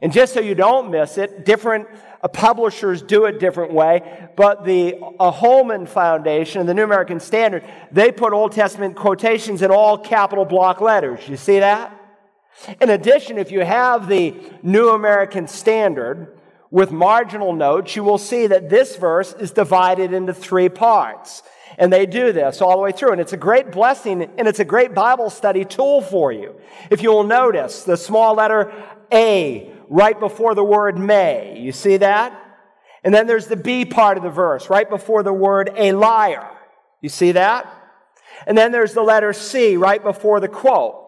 And 0.00 0.12
just 0.12 0.32
so 0.32 0.40
you 0.40 0.54
don't 0.54 0.90
miss 0.90 1.18
it, 1.18 1.44
different 1.44 1.88
uh, 2.22 2.28
publishers 2.28 3.02
do 3.02 3.26
it 3.26 3.38
different 3.38 3.72
way, 3.72 4.28
but 4.36 4.64
the 4.64 4.96
uh, 4.96 5.30
Lockman 5.30 5.86
Foundation 5.86 6.60
and 6.60 6.68
the 6.68 6.74
New 6.74 6.84
American 6.84 7.20
Standard, 7.20 7.64
they 7.92 8.10
put 8.10 8.32
Old 8.32 8.52
Testament 8.52 8.96
quotations 8.96 9.62
in 9.62 9.70
all 9.70 9.98
capital 9.98 10.44
block 10.44 10.80
letters. 10.80 11.28
You 11.28 11.36
see 11.36 11.58
that? 11.60 11.97
In 12.80 12.90
addition, 12.90 13.38
if 13.38 13.50
you 13.50 13.64
have 13.64 14.08
the 14.08 14.34
New 14.62 14.90
American 14.90 15.46
Standard 15.48 16.38
with 16.70 16.90
marginal 16.90 17.52
notes, 17.52 17.96
you 17.96 18.04
will 18.04 18.18
see 18.18 18.46
that 18.46 18.68
this 18.68 18.96
verse 18.96 19.32
is 19.34 19.52
divided 19.52 20.12
into 20.12 20.34
three 20.34 20.68
parts. 20.68 21.42
And 21.78 21.92
they 21.92 22.06
do 22.06 22.32
this 22.32 22.60
all 22.60 22.72
the 22.72 22.82
way 22.82 22.92
through. 22.92 23.12
And 23.12 23.20
it's 23.20 23.32
a 23.32 23.38
great 23.38 23.70
blessing 23.70 24.22
and 24.22 24.48
it's 24.48 24.58
a 24.58 24.64
great 24.64 24.94
Bible 24.94 25.30
study 25.30 25.64
tool 25.64 26.00
for 26.00 26.32
you. 26.32 26.56
If 26.90 27.02
you 27.02 27.10
will 27.10 27.24
notice 27.24 27.84
the 27.84 27.96
small 27.96 28.34
letter 28.34 28.72
A 29.12 29.72
right 29.88 30.18
before 30.18 30.54
the 30.54 30.64
word 30.64 30.98
may. 30.98 31.58
You 31.58 31.72
see 31.72 31.98
that? 31.98 32.44
And 33.04 33.14
then 33.14 33.26
there's 33.26 33.46
the 33.46 33.56
B 33.56 33.84
part 33.84 34.16
of 34.16 34.24
the 34.24 34.30
verse 34.30 34.68
right 34.68 34.88
before 34.88 35.22
the 35.22 35.32
word 35.32 35.70
a 35.76 35.92
liar. 35.92 36.50
You 37.00 37.08
see 37.08 37.32
that? 37.32 37.72
And 38.46 38.58
then 38.58 38.72
there's 38.72 38.94
the 38.94 39.02
letter 39.02 39.32
C 39.32 39.76
right 39.76 40.02
before 40.02 40.40
the 40.40 40.48
quote. 40.48 41.07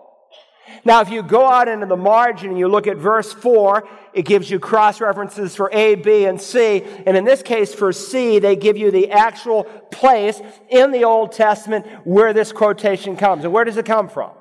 Now, 0.85 1.01
if 1.01 1.11
you 1.11 1.23
go 1.23 1.47
out 1.47 1.69
into 1.69 1.87
the 1.87 1.97
margin 1.97 2.51
and 2.51 2.59
you 2.59 2.69
look 2.69 2.87
at 2.87 2.97
verse 2.97 3.33
4, 3.33 3.87
it 4.13 4.25
gives 4.25 4.51
you 4.51 4.59
cross 4.59 5.01
references 5.01 5.55
for 5.55 5.71
A, 5.73 5.95
B, 5.95 6.25
and 6.25 6.41
C. 6.41 6.83
And 7.07 7.17
in 7.17 7.25
this 7.25 7.43
case, 7.43 7.75
for 7.75 7.93
C, 7.93 8.39
they 8.39 8.57
give 8.57 8.77
you 8.77 8.91
the 8.91 9.11
actual 9.11 9.65
place 9.91 10.41
in 10.69 10.91
the 10.91 11.05
Old 11.05 11.33
Testament 11.33 11.87
where 12.05 12.33
this 12.33 12.53
quotation 12.53 13.17
comes. 13.17 13.45
And 13.45 13.53
where 13.53 13.65
does 13.65 13.77
it 13.77 13.87
come 13.87 14.09
from? 14.09 14.33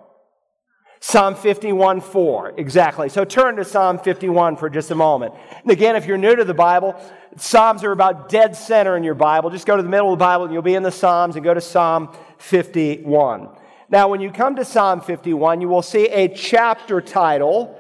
Psalm 1.02 1.36
51 1.36 2.02
4. 2.02 2.54
Exactly. 2.58 3.10
So 3.10 3.24
turn 3.24 3.56
to 3.56 3.64
Psalm 3.64 4.00
51 4.00 4.58
for 4.58 4.70
just 4.70 4.92
a 4.92 4.96
moment. 4.96 5.34
And 5.62 5.72
again, 5.72 5.96
if 5.96 6.06
you're 6.06 6.18
new 6.18 6.36
to 6.36 6.44
the 6.44 6.54
Bible, 6.54 6.96
Psalms 7.38 7.84
are 7.84 7.92
about 7.92 8.28
dead 8.28 8.56
center 8.56 8.98
in 8.98 9.04
your 9.04 9.14
Bible. 9.14 9.50
Just 9.50 9.66
go 9.66 9.78
to 9.78 9.84
the 9.84 9.90
middle 9.90 10.12
of 10.12 10.20
the 10.20 10.24
Bible 10.24 10.46
and 10.46 10.54
you'll 10.54 10.62
be 10.62 10.76
in 10.76 10.84
the 10.84 10.92
Psalms 10.92 11.36
and 11.36 11.44
go 11.44 11.54
to 11.54 11.62
Psalm 11.62 12.10
51. 12.40 13.50
Now, 13.92 14.08
when 14.08 14.22
you 14.22 14.32
come 14.32 14.56
to 14.58 14.66
Psalm 14.66 15.02
51, 15.02 15.62
you 15.62 15.68
will 15.68 15.82
see 15.82 16.06
a 16.10 16.28
chapter 16.28 17.02
title 17.02 17.80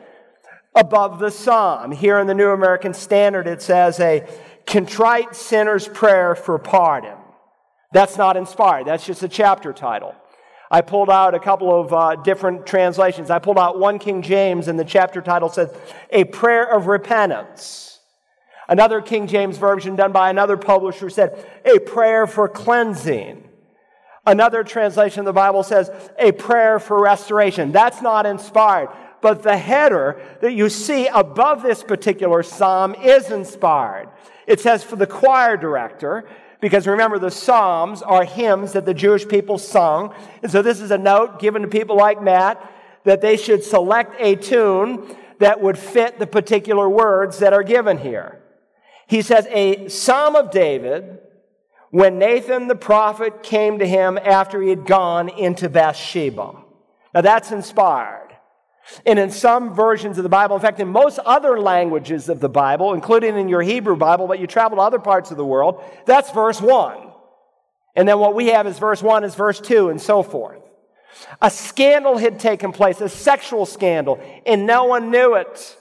above 0.76 1.20
the 1.20 1.30
psalm. 1.30 1.92
Here 1.92 2.18
in 2.18 2.26
the 2.26 2.34
New 2.34 2.50
American 2.50 2.96
Standard, 2.96 3.46
it 3.46 3.62
says 3.62 4.00
a 4.00 4.28
contrite 4.66 5.36
sinner's 5.36 5.88
prayer 5.88 6.34
for 6.34 6.58
pardon. 6.58 7.16
That's 7.92 8.18
not 8.18 8.38
inspired, 8.38 8.88
that's 8.88 9.06
just 9.06 9.22
a 9.22 9.28
chapter 9.28 9.72
title. 9.72 10.16
I 10.72 10.82
pulled 10.82 11.10
out 11.10 11.34
a 11.34 11.40
couple 11.40 11.80
of 11.80 11.94
uh, 11.94 12.16
different 12.16 12.66
translations. 12.66 13.32
I 13.32 13.40
pulled 13.40 13.58
out 13.58 13.80
one 13.80 13.98
King 13.98 14.22
James, 14.22 14.68
and 14.68 14.80
the 14.80 14.86
chapter 14.86 15.20
title 15.20 15.50
says, 15.50 15.76
A 16.12 16.26
Prayer 16.26 16.64
of 16.64 16.86
Repentance. 16.86 18.00
Another 18.68 19.02
King 19.02 19.26
James 19.26 19.58
version 19.58 19.96
done 19.96 20.12
by 20.12 20.30
another 20.30 20.58
publisher 20.58 21.10
said, 21.10 21.44
A 21.66 21.80
Prayer 21.80 22.28
for 22.28 22.48
Cleansing. 22.48 23.49
Another 24.26 24.64
translation 24.64 25.22
of 25.22 25.26
the 25.26 25.34
Bible 25.34 25.64
says, 25.64 25.90
a 26.18 26.32
prayer 26.32 26.80
for 26.80 27.02
restoration. 27.02 27.72
That's 27.72 28.02
not 28.02 28.26
inspired. 28.26 28.90
But 29.22 29.44
the 29.44 29.58
header 29.58 30.22
that 30.42 30.54
you 30.54 30.70
see 30.70 31.08
above 31.08 31.64
this 31.64 31.84
particular 31.84 32.44
psalm 32.44 32.96
is 32.96 33.32
inspired. 33.32 34.10
It 34.48 34.60
says 34.60 34.84
for 34.84 34.96
the 34.96 35.08
choir 35.08 35.58
director, 35.58 36.28
because 36.62 36.88
remember 36.88 37.20
the 37.20 37.32
psalms 37.32 38.02
are 38.02 38.24
hymns 38.24 38.74
that 38.74 38.86
the 38.86 38.94
Jewish 38.94 39.28
people 39.28 39.58
sung. 39.58 40.14
And 40.44 40.52
so 40.52 40.62
this 40.62 40.82
is 40.82 40.92
a 40.92 40.98
note 40.98 41.40
given 41.40 41.62
to 41.62 41.68
people 41.68 41.96
like 41.96 42.22
Matt 42.22 42.62
that 43.06 43.22
they 43.22 43.38
should 43.38 43.64
select 43.64 44.16
a 44.20 44.36
tune 44.36 45.16
that 45.40 45.62
would 45.62 45.78
fit 45.78 46.20
the 46.20 46.28
particular 46.28 46.90
words 46.90 47.40
that 47.40 47.54
are 47.54 47.64
given 47.64 47.98
here. 47.98 48.42
He 49.08 49.22
says, 49.22 49.48
a 49.50 49.88
psalm 49.88 50.36
of 50.36 50.52
David 50.52 51.20
when 51.92 52.20
Nathan 52.20 52.68
the 52.68 52.76
prophet 52.76 53.44
came 53.44 53.80
to 53.80 53.88
him 53.88 54.18
after 54.18 54.62
he 54.62 54.70
had 54.70 54.86
gone 54.86 55.30
into 55.30 55.70
Bathsheba. 55.70 56.56
Now 57.14 57.22
that's 57.22 57.52
inspired. 57.52 58.28
And 59.06 59.20
in 59.20 59.30
some 59.30 59.76
versions 59.76 60.18
of 60.18 60.24
the 60.24 60.30
Bible, 60.30 60.56
in 60.56 60.62
fact, 60.62 60.80
in 60.80 60.88
most 60.88 61.20
other 61.20 61.60
languages 61.60 62.28
of 62.30 62.40
the 62.40 62.50
Bible, 62.50 62.94
including 62.94 63.38
in 63.38 63.48
your 63.48 63.62
Hebrew 63.62 63.96
Bible, 63.96 64.28
but 64.28 64.40
you 64.40 64.48
travel 64.48 64.78
to 64.78 64.82
other 64.82 65.00
parts 65.00 65.32
of 65.32 65.38
the 65.38 65.46
world, 65.46 65.84
that's 66.06 66.32
verse 66.32 66.62
1. 66.62 66.98
And 67.96 68.08
then 68.08 68.20
what 68.20 68.34
we 68.34 68.48
have 68.48 68.66
is 68.66 68.80
verse 68.80 69.04
1 69.04 69.24
is 69.24 69.36
verse 69.36 69.60
2, 69.60 69.90
and 69.90 70.02
so 70.02 70.24
forth. 70.24 70.62
A 71.42 71.50
scandal 71.50 72.18
had 72.18 72.40
taken 72.40 72.72
place, 72.72 73.02
a 73.02 73.10
sexual 73.10 73.66
scandal, 73.66 74.20
and 74.46 74.66
no 74.66 74.86
one 74.86 75.12
knew 75.12 75.36
it. 75.36 75.78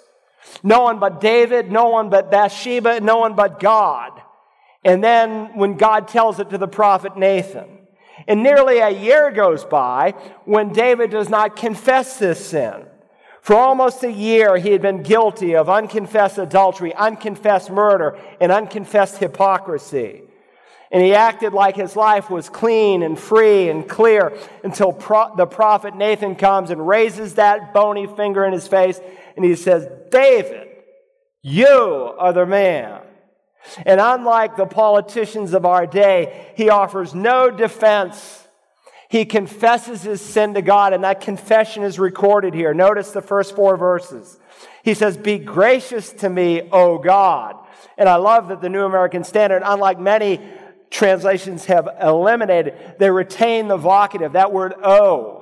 No 0.63 0.83
one 0.83 0.99
but 0.99 1.21
David, 1.21 1.71
no 1.71 1.91
one 1.91 2.11
but 2.11 2.31
Bathsheba, 2.31 3.01
no 3.01 3.19
one 3.19 3.35
but 3.35 3.61
God. 3.61 4.21
And 4.85 5.03
then 5.03 5.57
when 5.57 5.77
God 5.77 6.09
tells 6.09 6.41
it 6.41 6.51
to 6.51 6.59
the 6.59 6.69
prophet 6.69 7.17
Nathan. 7.17 7.67
And 8.27 8.43
nearly 8.43 8.79
a 8.79 8.91
year 8.91 9.31
goes 9.31 9.65
by 9.65 10.13
when 10.45 10.73
David 10.73 11.11
does 11.11 11.29
not 11.29 11.57
confess 11.57 12.19
this 12.19 12.45
sin. 12.45 12.87
For 13.41 13.57
almost 13.57 14.05
a 14.05 14.13
year, 14.13 14.59
he 14.59 14.73
had 14.73 14.83
been 14.83 15.03
guilty 15.03 15.57
of 15.57 15.71
unconfessed 15.71 16.39
adultery, 16.39 16.95
unconfessed 16.95 17.71
murder, 17.71 18.19
and 18.41 18.53
unconfessed 18.53 19.19
hypocrisy. 19.19 20.23
And 20.91 21.03
he 21.03 21.15
acted 21.15 21.53
like 21.53 21.77
his 21.77 21.97
life 21.97 22.31
was 22.31 22.49
clean 22.49 23.03
and 23.03 23.19
free 23.19 23.69
and 23.69 23.89
clear 23.89 24.37
until 24.65 24.93
pro- 24.93 25.35
the 25.37 25.47
prophet 25.47 25.95
Nathan 25.95 26.35
comes 26.35 26.71
and 26.71 26.87
raises 26.87 27.35
that 27.35 27.75
bony 27.75 28.07
finger 28.07 28.45
in 28.45 28.53
his 28.53 28.67
face 28.67 29.01
and 29.37 29.45
he 29.45 29.55
says, 29.55 29.87
David, 30.11 30.69
you 31.43 32.15
are 32.19 32.33
the 32.33 32.47
man. 32.47 33.03
And 33.85 34.01
unlike 34.01 34.57
the 34.57 34.67
politicians 34.67 35.53
of 35.53 35.65
our 35.65 35.87
day, 35.87 36.53
he 36.57 36.71
offers 36.71 37.15
no 37.15 37.51
defense. 37.51 38.47
He 39.09 39.25
confesses 39.25 40.03
his 40.03 40.21
sin 40.21 40.55
to 40.55 40.63
God, 40.63 40.93
and 40.93 41.05
that 41.05 41.21
confession 41.21 41.83
is 41.83 41.99
recorded 41.99 42.55
here. 42.55 42.75
Notice 42.75 43.11
the 43.11 43.23
first 43.23 43.57
four 43.57 43.77
verses. 43.77 44.39
He 44.83 44.95
says, 44.95 45.17
Be 45.17 45.39
gracious 45.39 46.13
to 46.15 46.29
me, 46.29 46.69
O 46.73 46.99
God. 46.99 47.57
And 47.97 48.09
I 48.09 48.17
love 48.17 48.49
that 48.49 48.61
the 48.61 48.69
New 48.69 48.85
American 48.85 49.25
Standard, 49.25 49.63
unlike 49.65 49.99
many 49.99 50.41
translations 50.91 51.67
have 51.67 51.89
eliminated, 52.01 52.97
they 52.99 53.11
retain 53.11 53.69
the 53.69 53.77
vocative, 53.77 54.33
that 54.33 54.53
word 54.53 54.75
O. 54.83 55.38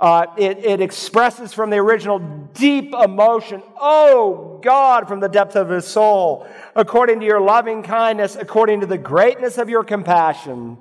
Uh, 0.00 0.26
it, 0.38 0.64
it 0.64 0.80
expresses 0.80 1.52
from 1.52 1.68
the 1.68 1.76
original 1.76 2.18
deep 2.54 2.94
emotion, 2.94 3.62
oh 3.78 4.58
God, 4.62 5.06
from 5.06 5.20
the 5.20 5.28
depth 5.28 5.56
of 5.56 5.68
his 5.68 5.86
soul, 5.86 6.48
according 6.74 7.20
to 7.20 7.26
your 7.26 7.40
loving 7.40 7.82
kindness, 7.82 8.34
according 8.34 8.80
to 8.80 8.86
the 8.86 8.96
greatness 8.96 9.58
of 9.58 9.68
your 9.68 9.84
compassion, 9.84 10.78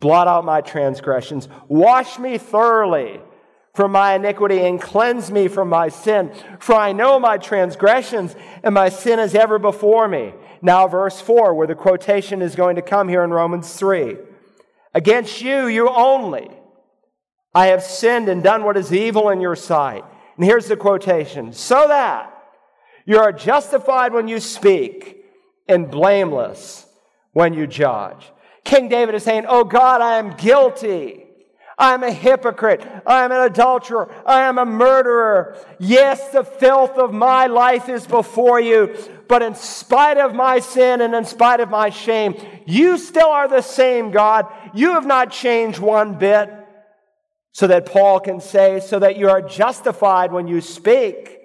blot 0.00 0.28
out 0.28 0.44
my 0.44 0.60
transgressions, 0.60 1.48
wash 1.66 2.18
me 2.18 2.36
thoroughly 2.36 3.20
from 3.74 3.92
my 3.92 4.14
iniquity 4.14 4.60
and 4.60 4.80
cleanse 4.80 5.30
me 5.30 5.48
from 5.48 5.68
my 5.68 5.88
sin. 5.88 6.30
For 6.58 6.74
I 6.74 6.92
know 6.92 7.18
my 7.18 7.38
transgressions 7.38 8.36
and 8.62 8.74
my 8.74 8.90
sin 8.90 9.18
is 9.18 9.34
ever 9.34 9.58
before 9.58 10.08
me. 10.08 10.32
Now, 10.60 10.88
verse 10.88 11.20
4, 11.20 11.54
where 11.54 11.66
the 11.66 11.74
quotation 11.74 12.42
is 12.42 12.54
going 12.54 12.76
to 12.76 12.82
come 12.82 13.08
here 13.08 13.22
in 13.22 13.30
Romans 13.30 13.72
3. 13.74 14.16
Against 14.94 15.42
you, 15.42 15.66
you 15.66 15.88
only 15.90 16.50
I 17.56 17.68
have 17.68 17.82
sinned 17.82 18.28
and 18.28 18.42
done 18.42 18.64
what 18.64 18.76
is 18.76 18.92
evil 18.92 19.30
in 19.30 19.40
your 19.40 19.56
sight. 19.56 20.04
And 20.36 20.44
here's 20.44 20.66
the 20.66 20.76
quotation 20.76 21.54
so 21.54 21.88
that 21.88 22.30
you 23.06 23.18
are 23.18 23.32
justified 23.32 24.12
when 24.12 24.28
you 24.28 24.40
speak 24.40 25.24
and 25.66 25.90
blameless 25.90 26.84
when 27.32 27.54
you 27.54 27.66
judge. 27.66 28.30
King 28.62 28.90
David 28.90 29.14
is 29.14 29.22
saying, 29.22 29.46
Oh 29.48 29.64
God, 29.64 30.02
I 30.02 30.18
am 30.18 30.36
guilty. 30.36 31.24
I 31.78 31.94
am 31.94 32.02
a 32.02 32.12
hypocrite. 32.12 32.86
I 33.06 33.24
am 33.24 33.32
an 33.32 33.40
adulterer. 33.40 34.14
I 34.26 34.42
am 34.42 34.58
a 34.58 34.66
murderer. 34.66 35.56
Yes, 35.78 36.28
the 36.32 36.44
filth 36.44 36.98
of 36.98 37.14
my 37.14 37.46
life 37.46 37.88
is 37.88 38.06
before 38.06 38.60
you. 38.60 38.94
But 39.28 39.40
in 39.40 39.54
spite 39.54 40.18
of 40.18 40.34
my 40.34 40.58
sin 40.58 41.00
and 41.00 41.14
in 41.14 41.24
spite 41.24 41.60
of 41.60 41.70
my 41.70 41.88
shame, 41.88 42.34
you 42.66 42.98
still 42.98 43.28
are 43.28 43.48
the 43.48 43.62
same 43.62 44.10
God. 44.10 44.44
You 44.74 44.92
have 44.92 45.06
not 45.06 45.30
changed 45.30 45.78
one 45.78 46.18
bit 46.18 46.65
so 47.56 47.66
that 47.66 47.86
Paul 47.86 48.20
can 48.20 48.38
say, 48.38 48.80
so 48.80 48.98
that 48.98 49.16
you 49.16 49.30
are 49.30 49.40
justified 49.40 50.30
when 50.30 50.46
you 50.46 50.60
speak 50.60 51.38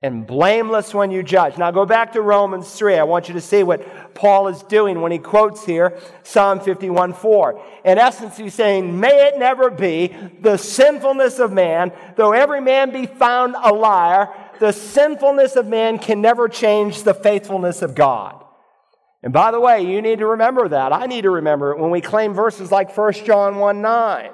and 0.00 0.26
blameless 0.26 0.94
when 0.94 1.10
you 1.10 1.22
judge. 1.22 1.58
Now 1.58 1.70
go 1.70 1.84
back 1.84 2.12
to 2.14 2.22
Romans 2.22 2.72
3. 2.72 2.94
I 2.94 3.02
want 3.02 3.28
you 3.28 3.34
to 3.34 3.40
see 3.42 3.62
what 3.62 4.14
Paul 4.14 4.48
is 4.48 4.62
doing 4.62 5.02
when 5.02 5.12
he 5.12 5.18
quotes 5.18 5.62
here 5.66 5.98
Psalm 6.22 6.58
51 6.58 7.12
4. 7.12 7.62
In 7.84 7.98
essence, 7.98 8.38
he's 8.38 8.54
saying, 8.54 8.98
May 8.98 9.26
it 9.26 9.38
never 9.38 9.68
be 9.68 10.16
the 10.40 10.56
sinfulness 10.56 11.38
of 11.38 11.52
man, 11.52 11.92
though 12.16 12.32
every 12.32 12.62
man 12.62 12.90
be 12.90 13.04
found 13.04 13.54
a 13.62 13.74
liar, 13.74 14.30
the 14.58 14.72
sinfulness 14.72 15.56
of 15.56 15.66
man 15.66 15.98
can 15.98 16.22
never 16.22 16.48
change 16.48 17.02
the 17.02 17.12
faithfulness 17.12 17.82
of 17.82 17.94
God. 17.94 18.42
And 19.22 19.34
by 19.34 19.50
the 19.50 19.60
way, 19.60 19.82
you 19.82 20.00
need 20.00 20.20
to 20.20 20.28
remember 20.28 20.70
that. 20.70 20.94
I 20.94 21.04
need 21.04 21.24
to 21.24 21.30
remember 21.30 21.72
it 21.72 21.78
when 21.78 21.90
we 21.90 22.00
claim 22.00 22.32
verses 22.32 22.72
like 22.72 22.96
1 22.96 23.12
John 23.26 23.56
1 23.56 23.82
9. 23.82 24.30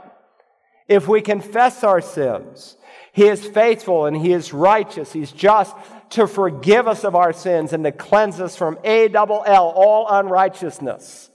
If 0.89 1.07
we 1.07 1.21
confess 1.21 1.85
our 1.85 2.01
sins, 2.01 2.79
he 3.19 3.27
is 3.27 3.45
faithful 3.45 4.07
and 4.07 4.17
He 4.17 4.33
is 4.33 4.53
righteous. 4.53 5.13
He's 5.13 5.33
just 5.33 5.75
to 6.11 6.29
forgive 6.29 6.87
us 6.87 7.03
of 7.03 7.17
our 7.17 7.33
sins 7.33 7.73
and 7.73 7.83
to 7.83 7.91
cleanse 7.91 8.41
us 8.41 8.55
from 8.55 8.79
A 8.85 9.09
double 9.09 9.43
L, 9.45 9.73
all 9.75 10.07
unrighteousness. 10.09 11.29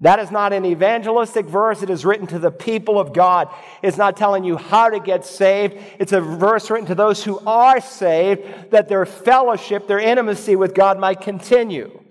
That 0.00 0.18
is 0.18 0.32
not 0.32 0.52
an 0.52 0.66
evangelistic 0.66 1.46
verse. 1.46 1.84
It 1.84 1.88
is 1.88 2.04
written 2.04 2.26
to 2.26 2.40
the 2.40 2.50
people 2.50 2.98
of 2.98 3.12
God. 3.12 3.48
It's 3.80 3.96
not 3.96 4.16
telling 4.16 4.42
you 4.42 4.56
how 4.56 4.90
to 4.90 4.98
get 4.98 5.24
saved. 5.24 5.78
It's 6.00 6.12
a 6.12 6.20
verse 6.20 6.68
written 6.68 6.88
to 6.88 6.96
those 6.96 7.22
who 7.22 7.38
are 7.46 7.80
saved 7.80 8.72
that 8.72 8.88
their 8.88 9.06
fellowship, 9.06 9.86
their 9.86 10.00
intimacy 10.00 10.56
with 10.56 10.74
God 10.74 10.98
might 10.98 11.20
continue. 11.20 12.02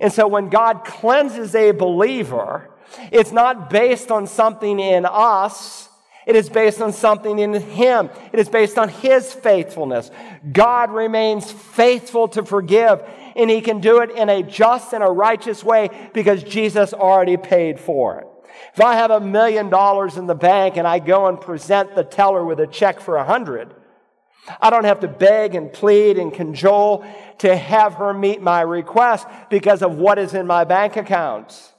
And 0.00 0.12
so 0.12 0.28
when 0.28 0.48
God 0.48 0.84
cleanses 0.84 1.56
a 1.56 1.72
believer, 1.72 2.70
it's 3.10 3.32
not 3.32 3.70
based 3.70 4.10
on 4.10 4.26
something 4.26 4.78
in 4.80 5.06
us 5.06 5.88
it 6.26 6.36
is 6.36 6.48
based 6.48 6.80
on 6.80 6.92
something 6.92 7.38
in 7.38 7.52
Him. 7.54 8.10
It 8.32 8.38
is 8.38 8.48
based 8.48 8.78
on 8.78 8.88
His 8.88 9.32
faithfulness. 9.32 10.10
God 10.52 10.92
remains 10.92 11.50
faithful 11.50 12.28
to 12.28 12.44
forgive, 12.44 13.02
and 13.34 13.50
He 13.50 13.60
can 13.60 13.80
do 13.80 14.00
it 14.00 14.10
in 14.10 14.28
a 14.28 14.42
just 14.42 14.92
and 14.92 15.02
a 15.02 15.08
righteous 15.08 15.64
way 15.64 15.90
because 16.12 16.42
Jesus 16.42 16.92
already 16.92 17.36
paid 17.36 17.80
for 17.80 18.20
it. 18.20 18.26
If 18.74 18.80
I 18.80 18.94
have 18.94 19.10
a 19.10 19.20
million 19.20 19.68
dollars 19.68 20.16
in 20.16 20.26
the 20.26 20.34
bank 20.34 20.76
and 20.76 20.86
I 20.86 20.98
go 20.98 21.26
and 21.26 21.40
present 21.40 21.94
the 21.94 22.04
teller 22.04 22.44
with 22.44 22.60
a 22.60 22.66
check 22.66 23.00
for 23.00 23.16
a 23.16 23.24
hundred, 23.24 23.74
I 24.60 24.70
don't 24.70 24.84
have 24.84 25.00
to 25.00 25.08
beg 25.08 25.54
and 25.54 25.72
plead 25.72 26.18
and 26.18 26.32
cajole 26.32 27.04
to 27.38 27.56
have 27.56 27.94
her 27.94 28.14
meet 28.14 28.40
my 28.40 28.60
request 28.60 29.26
because 29.50 29.82
of 29.82 29.96
what 29.96 30.18
is 30.18 30.34
in 30.34 30.46
my 30.46 30.64
bank 30.64 30.96
account. 30.96 31.71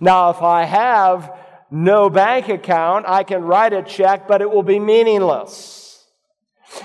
Now, 0.00 0.30
if 0.30 0.42
I 0.42 0.64
have 0.64 1.32
no 1.70 2.08
bank 2.08 2.48
account, 2.48 3.06
I 3.08 3.22
can 3.22 3.42
write 3.42 3.72
a 3.72 3.82
check, 3.82 4.26
but 4.26 4.40
it 4.40 4.50
will 4.50 4.62
be 4.62 4.78
meaningless. 4.78 5.78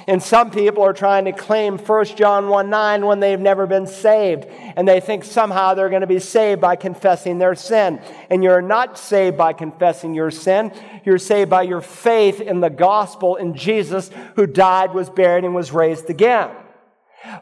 And 0.07 0.23
some 0.23 0.50
people 0.50 0.83
are 0.83 0.93
trying 0.93 1.25
to 1.25 1.33
claim 1.33 1.77
1 1.77 2.05
John 2.15 2.47
1 2.47 2.69
9 2.69 3.05
when 3.05 3.19
they've 3.19 3.39
never 3.39 3.67
been 3.67 3.85
saved. 3.85 4.45
And 4.45 4.88
they 4.88 5.00
think 5.00 5.23
somehow 5.23 5.73
they're 5.73 5.89
going 5.89 6.01
to 6.01 6.07
be 6.07 6.19
saved 6.19 6.62
by 6.62 6.75
confessing 6.77 7.38
their 7.38 7.55
sin. 7.55 8.01
And 8.29 8.43
you're 8.43 8.62
not 8.62 8.97
saved 8.97 9.38
by 9.38 9.53
confessing 9.53 10.13
your 10.13 10.31
sin. 10.31 10.71
You're 11.05 11.17
saved 11.17 11.50
by 11.50 11.63
your 11.63 11.81
faith 11.81 12.39
in 12.39 12.62
the 12.62 12.69
gospel 12.69 13.35
in 13.35 13.55
Jesus 13.55 14.09
who 14.35 14.47
died, 14.47 14.93
was 14.93 15.09
buried, 15.09 15.43
and 15.43 15.53
was 15.53 15.71
raised 15.71 16.09
again. 16.09 16.50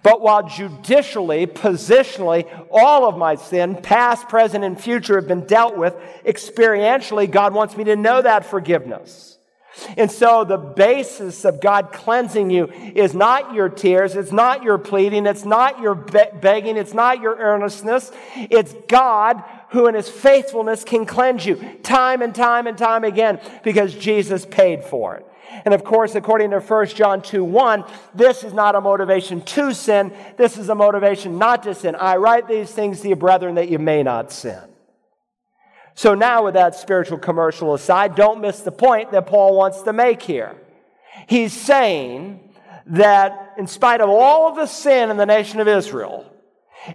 But 0.03 0.21
while 0.21 0.47
judicially, 0.47 1.47
positionally, 1.47 2.45
all 2.71 3.07
of 3.07 3.17
my 3.17 3.35
sin, 3.35 3.75
past, 3.75 4.29
present, 4.29 4.63
and 4.63 4.79
future, 4.79 5.15
have 5.15 5.27
been 5.27 5.45
dealt 5.45 5.77
with, 5.77 5.95
experientially, 6.25 7.29
God 7.29 7.53
wants 7.53 7.75
me 7.75 7.83
to 7.85 7.95
know 7.95 8.21
that 8.21 8.45
forgiveness. 8.45 9.31
And 9.97 10.11
so 10.11 10.43
the 10.43 10.57
basis 10.57 11.45
of 11.45 11.61
God 11.61 11.91
cleansing 11.93 12.50
you 12.50 12.65
is 12.67 13.13
not 13.13 13.53
your 13.53 13.69
tears, 13.69 14.15
it's 14.15 14.31
not 14.31 14.63
your 14.63 14.77
pleading, 14.77 15.25
it's 15.25 15.45
not 15.45 15.79
your 15.79 15.95
be- 15.95 16.25
begging, 16.39 16.77
it's 16.77 16.93
not 16.93 17.21
your 17.21 17.38
earnestness. 17.38 18.11
It's 18.35 18.73
God 18.88 19.44
who 19.70 19.87
in 19.87 19.96
his 19.96 20.09
faithfulness 20.09 20.83
can 20.83 21.05
cleanse 21.05 21.46
you 21.46 21.55
time 21.83 22.22
and 22.22 22.35
time 22.35 22.67
and 22.67 22.77
time 22.77 23.03
again 23.03 23.39
because 23.63 23.96
Jesus 23.96 24.46
paid 24.46 24.83
for 24.83 25.15
it. 25.15 25.25
And 25.66 25.74
of 25.74 25.83
course, 25.83 26.16
according 26.16 26.51
to 26.51 26.59
1 26.59 26.87
John 26.87 27.22
2 27.22 27.44
1, 27.44 27.83
this 28.16 28.44
is 28.44 28.53
not 28.53 28.75
a 28.75 28.81
motivation 28.81 29.42
to 29.42 29.74
sin. 29.74 30.14
This 30.37 30.57
is 30.57 30.70
a 30.70 30.75
motivation 30.75 31.37
not 31.37 31.64
to 31.64 31.75
sin. 31.75 31.96
I 31.96 32.18
write 32.18 32.48
these 32.48 32.72
things 32.72 33.01
to 33.01 33.09
you, 33.09 33.16
brethren, 33.16 33.55
that 33.55 33.70
you 33.70 33.79
may 33.79 34.03
not 34.03 34.31
sin. 34.31 34.61
So 35.94 36.16
now, 36.16 36.46
with 36.46 36.53
that 36.53 36.75
spiritual 36.75 37.18
commercial 37.18 37.74
aside, 37.74 38.16
don't 38.16 38.42
miss 38.42 38.61
the 38.61 38.72
point 38.72 39.11
that 39.11 39.27
Paul 39.27 39.55
wants 39.57 39.81
to 39.83 39.94
make 39.94 40.22
here. 40.22 40.55
He's 41.27 41.53
saying 41.53 42.40
that 42.87 43.53
in 43.57 43.68
spite 43.68 44.01
of 44.01 44.09
all 44.09 44.48
of 44.48 44.55
the 44.55 44.66
sin 44.66 45.09
in 45.09 45.18
the 45.18 45.25
nation 45.25 45.59
of 45.59 45.68
Israel, 45.68 46.25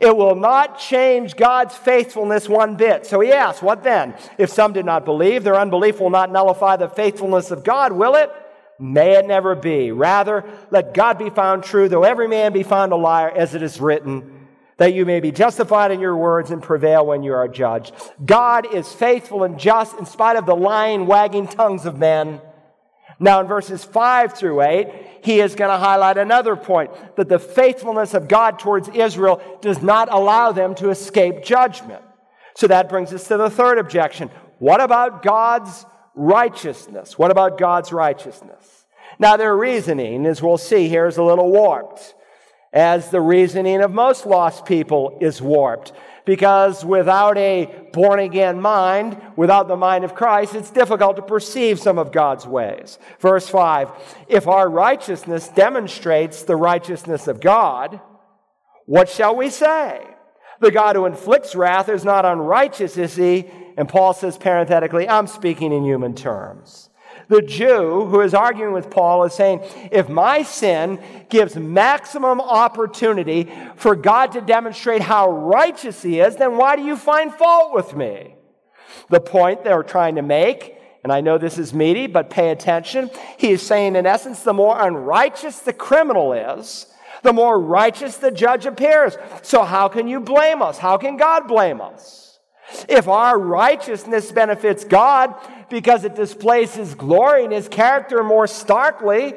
it 0.01 0.17
will 0.17 0.35
not 0.35 0.81
change 0.81 1.37
God's 1.37 1.77
faithfulness 1.77 2.49
one 2.49 2.77
bit. 2.77 3.07
So 3.07 3.21
he 3.21 3.33
asks, 3.33 3.63
What 3.63 3.85
then? 3.85 4.15
If 4.39 4.51
some 4.51 4.73
did 4.73 4.85
not 4.85 5.05
believe, 5.05 5.45
their 5.45 5.55
unbelief 5.55 6.01
will 6.01 6.11
not 6.11 6.33
nullify 6.33 6.77
the 6.77 6.89
faithfulness 6.89 7.51
of 7.51 7.63
God, 7.63 7.93
will 7.93 8.17
it? 8.17 8.33
May 8.79 9.13
it 9.13 9.27
never 9.27 9.55
be. 9.55 9.91
Rather, 9.91 10.45
let 10.71 10.95
God 10.95 11.19
be 11.19 11.31
found 11.31 11.65
true, 11.65 11.89
though 11.89 12.05
every 12.05 12.29
man 12.29 12.53
be 12.53 12.63
found 12.63 12.93
a 12.93 12.97
liar, 12.97 13.31
as 13.31 13.55
it 13.55 13.63
is 13.63 13.81
written, 13.81 14.49
that 14.77 14.93
you 14.93 15.07
may 15.07 15.21
be 15.21 15.33
justified 15.33 15.91
in 15.91 16.01
your 16.01 16.17
words 16.17 16.51
and 16.51 16.63
prevail 16.63 17.07
when 17.07 17.23
you 17.23 17.33
are 17.33 17.49
judged. 17.49 17.95
God 18.25 18.73
is 18.75 18.93
faithful 18.93 19.45
and 19.45 19.59
just 19.59 19.99
in 19.99 20.05
spite 20.05 20.37
of 20.37 20.45
the 20.45 20.57
lying, 20.57 21.07
wagging 21.07 21.49
tongues 21.49 21.87
of 21.87 21.99
men. 21.99 22.41
Now, 23.19 23.41
in 23.41 23.47
verses 23.47 23.83
5 23.83 24.35
through 24.35 24.61
8, 24.61 24.89
he 25.23 25.41
is 25.41 25.55
going 25.55 25.71
to 25.71 25.79
highlight 25.79 26.19
another 26.19 26.55
point 26.55 26.91
that 27.17 27.31
the 27.31 27.39
faithfulness 27.39 28.13
of 28.13 28.29
God 28.29 28.59
towards 28.59 28.89
Israel 28.89 29.41
does 29.63 29.81
not 29.81 30.13
allow 30.13 30.53
them 30.53 30.75
to 30.75 30.91
escape 30.91 31.43
judgment. 31.43 32.03
So 32.55 32.67
that 32.67 32.91
brings 32.91 33.15
us 33.15 33.27
to 33.29 33.39
the 33.39 33.49
third 33.49 33.79
objection. 33.79 34.31
What 34.59 34.83
about 34.83 35.23
God's 35.23 35.87
righteousness. 36.17 37.19
What 37.19 37.31
about 37.31 37.59
God's 37.59 37.93
righteousness? 37.93 38.87
Now, 39.19 39.37
their 39.37 39.57
reasoning, 39.57 40.27
as 40.27 40.43
we'll 40.43 40.59
see 40.59 40.89
here, 40.89 41.07
is 41.07 41.17
a 41.17 41.23
little 41.23 41.51
warped, 41.51 42.15
as 42.73 43.11
the 43.11 43.21
reasoning 43.21 43.83
of 43.83 43.93
most 43.93 44.27
lost 44.27 44.65
people 44.67 45.19
is 45.21 45.41
warped. 45.41 45.93
Because 46.25 46.85
without 46.85 47.39
a 47.39 47.71
born 47.93 48.19
again 48.19 48.61
mind, 48.61 49.21
without 49.37 49.69
the 49.69 49.77
mind 49.77 50.05
of 50.05 50.17
Christ, 50.17 50.57
it's 50.57 50.71
difficult 50.71 51.17
to 51.17 51.23
perceive 51.23 51.79
some 51.79 51.99
of 51.99 52.11
God's 52.11 52.47
ways. 52.47 52.99
Verse 53.21 53.49
5 53.49 53.91
If 54.29 54.49
our 54.49 54.69
righteousness 54.69 55.49
demonstrates 55.49 56.43
the 56.43 56.57
righteousness 56.57 57.29
of 57.29 57.41
God, 57.41 58.01
what 58.87 59.09
shall 59.09 59.37
we 59.37 59.51
say? 59.51 60.03
The 60.61 60.73
God 60.73 60.97
who 60.97 61.07
inflicts 61.07 61.55
wrath 61.55 61.89
is 61.89 62.05
not 62.05 62.25
unrighteous, 62.25 62.97
is 62.97 63.15
he? 63.15 63.45
And 63.77 63.89
Paul 63.89 64.15
says 64.15 64.39
parenthetically, 64.39 65.09
I'm 65.09 65.27
speaking 65.27 65.73
in 65.73 65.85
human 65.85 66.15
terms. 66.15 66.91
The 67.29 67.43
Jew 67.43 68.07
who 68.07 68.21
is 68.21 68.35
arguing 68.35 68.73
with 68.73 68.91
Paul 68.91 69.25
is 69.25 69.35
saying, 69.35 69.61
if 69.91 70.09
my 70.09 70.43
sin 70.43 71.01
gives 71.29 71.57
maximum 71.57 72.41
opportunity 72.41 73.51
for 73.75 73.97
God 73.97 74.33
to 74.33 74.41
demonstrate 74.41 75.03
how 75.03 75.31
righteous 75.31 76.03
he 76.03 76.21
is, 76.21 76.37
then 76.37 76.57
why 76.57 76.77
do 76.77 76.83
you 76.83 76.97
find 76.97 77.35
fault 77.35 77.75
with 77.75 77.97
me? 77.97 78.37
The 79.11 79.21
point 79.21 79.65
they're 79.65 79.83
trying 79.83 80.15
to 80.17 80.23
make, 80.23 80.75
and 81.03 81.13
I 81.13 81.21
know 81.21 81.37
this 81.37 81.59
is 81.59 81.75
meaty, 81.75 82.07
but 82.07 82.31
pay 82.31 82.51
attention. 82.51 83.11
He 83.39 83.51
is 83.51 83.63
saying, 83.63 83.97
in 83.97 84.07
essence, 84.07 84.43
the 84.43 84.53
more 84.53 84.81
unrighteous 84.81 85.61
the 85.61 85.73
criminal 85.73 86.33
is, 86.33 86.87
the 87.23 87.33
more 87.33 87.61
righteous 87.61 88.17
the 88.17 88.31
judge 88.31 88.67
appears. 88.67 89.17
So 89.43 89.65
how 89.65 89.89
can 89.89 90.07
you 90.07 90.21
blame 90.21 90.63
us? 90.63 90.79
How 90.79 90.97
can 90.97 91.17
God 91.17 91.49
blame 91.49 91.81
us? 91.81 92.26
If 92.89 93.09
our 93.09 93.39
righteousness 93.39 94.33
benefits 94.33 94.85
God 94.85 95.35
because 95.71 96.05
it 96.05 96.15
displays 96.15 96.75
His 96.75 96.95
glory 96.95 97.45
and 97.45 97.53
His 97.53 97.69
character 97.69 98.23
more 98.23 98.47
starkly, 98.47 99.35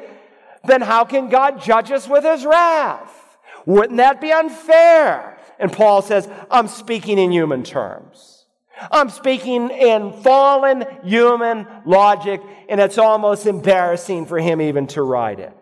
then 0.64 0.80
how 0.80 1.04
can 1.04 1.28
God 1.28 1.62
judge 1.62 1.90
us 1.90 2.08
with 2.08 2.24
His 2.24 2.44
wrath? 2.44 3.38
Wouldn't 3.66 3.98
that 3.98 4.20
be 4.20 4.32
unfair? 4.32 5.38
And 5.58 5.72
Paul 5.72 6.02
says, 6.02 6.28
I'm 6.50 6.68
speaking 6.68 7.18
in 7.18 7.30
human 7.30 7.62
terms. 7.62 8.46
I'm 8.90 9.10
speaking 9.10 9.70
in 9.70 10.12
fallen 10.22 10.84
human 11.04 11.66
logic, 11.84 12.40
and 12.68 12.80
it's 12.80 12.96
almost 12.96 13.46
embarrassing 13.46 14.26
for 14.26 14.38
him 14.38 14.62
even 14.62 14.86
to 14.88 15.02
write 15.02 15.38
it. 15.38 15.54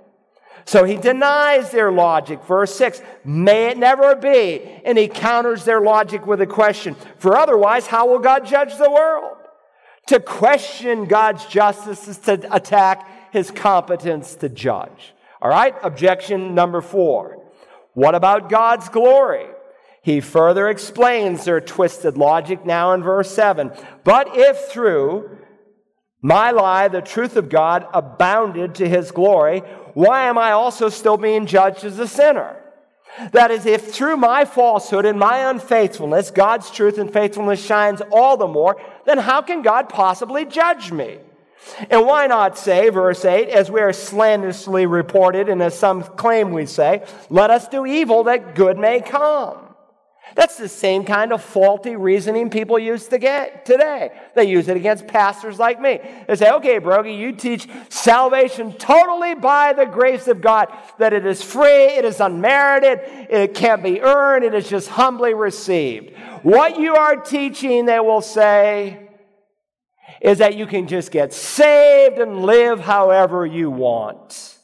So 0.68 0.84
he 0.84 0.96
denies 0.96 1.70
their 1.70 1.90
logic. 1.90 2.44
Verse 2.44 2.74
6 2.74 3.00
May 3.24 3.68
it 3.68 3.78
never 3.78 4.14
be. 4.14 4.60
And 4.84 4.98
he 4.98 5.08
counters 5.08 5.64
their 5.64 5.80
logic 5.80 6.26
with 6.26 6.42
a 6.42 6.46
question 6.46 6.94
For 7.16 7.38
otherwise, 7.38 7.86
how 7.86 8.06
will 8.06 8.18
God 8.18 8.44
judge 8.44 8.76
the 8.76 8.90
world? 8.90 9.38
To 10.08 10.20
question 10.20 11.06
God's 11.06 11.46
justice 11.46 12.06
is 12.06 12.18
to 12.18 12.54
attack 12.54 13.32
his 13.32 13.50
competence 13.50 14.34
to 14.36 14.50
judge. 14.50 15.14
All 15.40 15.48
right, 15.48 15.74
objection 15.82 16.54
number 16.54 16.82
four. 16.82 17.42
What 17.94 18.14
about 18.14 18.50
God's 18.50 18.90
glory? 18.90 19.46
He 20.02 20.20
further 20.20 20.68
explains 20.68 21.46
their 21.46 21.62
twisted 21.62 22.18
logic 22.18 22.66
now 22.66 22.92
in 22.92 23.02
verse 23.02 23.30
7. 23.30 23.72
But 24.04 24.36
if 24.36 24.68
through 24.68 25.38
my 26.20 26.50
lie, 26.50 26.88
the 26.88 27.00
truth 27.00 27.36
of 27.36 27.48
God 27.48 27.86
abounded 27.94 28.74
to 28.76 28.88
his 28.88 29.12
glory, 29.12 29.62
why 29.98 30.28
am 30.28 30.38
I 30.38 30.52
also 30.52 30.90
still 30.90 31.16
being 31.16 31.44
judged 31.44 31.82
as 31.82 31.98
a 31.98 32.06
sinner? 32.06 32.54
That 33.32 33.50
is, 33.50 33.66
if 33.66 33.92
through 33.92 34.16
my 34.16 34.44
falsehood 34.44 35.04
and 35.04 35.18
my 35.18 35.50
unfaithfulness, 35.50 36.30
God's 36.30 36.70
truth 36.70 36.98
and 36.98 37.12
faithfulness 37.12 37.60
shines 37.60 38.00
all 38.12 38.36
the 38.36 38.46
more, 38.46 38.80
then 39.06 39.18
how 39.18 39.42
can 39.42 39.62
God 39.62 39.88
possibly 39.88 40.44
judge 40.44 40.92
me? 40.92 41.18
And 41.90 42.06
why 42.06 42.28
not 42.28 42.56
say, 42.56 42.90
verse 42.90 43.24
8, 43.24 43.48
as 43.48 43.72
we 43.72 43.80
are 43.80 43.92
slanderously 43.92 44.86
reported, 44.86 45.48
and 45.48 45.60
as 45.60 45.76
some 45.76 46.04
claim 46.04 46.52
we 46.52 46.66
say, 46.66 47.04
let 47.28 47.50
us 47.50 47.66
do 47.66 47.84
evil 47.84 48.22
that 48.22 48.54
good 48.54 48.78
may 48.78 49.00
come. 49.00 49.67
That's 50.34 50.56
the 50.56 50.68
same 50.68 51.04
kind 51.04 51.32
of 51.32 51.42
faulty 51.42 51.96
reasoning 51.96 52.50
people 52.50 52.78
use 52.78 53.08
to 53.08 53.18
get 53.18 53.64
today. 53.64 54.10
They 54.34 54.44
use 54.44 54.68
it 54.68 54.76
against 54.76 55.06
pastors 55.06 55.58
like 55.58 55.80
me. 55.80 56.00
They 56.26 56.36
say, 56.36 56.50
okay, 56.52 56.78
Broggi, 56.80 57.18
you 57.18 57.32
teach 57.32 57.68
salvation 57.88 58.72
totally 58.74 59.34
by 59.34 59.72
the 59.72 59.86
grace 59.86 60.28
of 60.28 60.40
God, 60.40 60.68
that 60.98 61.12
it 61.12 61.26
is 61.26 61.42
free, 61.42 61.86
it 61.96 62.04
is 62.04 62.20
unmerited, 62.20 63.00
it 63.30 63.54
can't 63.54 63.82
be 63.82 64.00
earned, 64.00 64.44
it 64.44 64.54
is 64.54 64.68
just 64.68 64.88
humbly 64.88 65.34
received. 65.34 66.16
What 66.42 66.78
you 66.78 66.94
are 66.94 67.16
teaching, 67.16 67.86
they 67.86 68.00
will 68.00 68.20
say, 68.20 69.08
is 70.20 70.38
that 70.38 70.56
you 70.56 70.66
can 70.66 70.88
just 70.88 71.10
get 71.10 71.32
saved 71.32 72.18
and 72.18 72.42
live 72.42 72.80
however 72.80 73.46
you 73.46 73.70
want. 73.70 74.56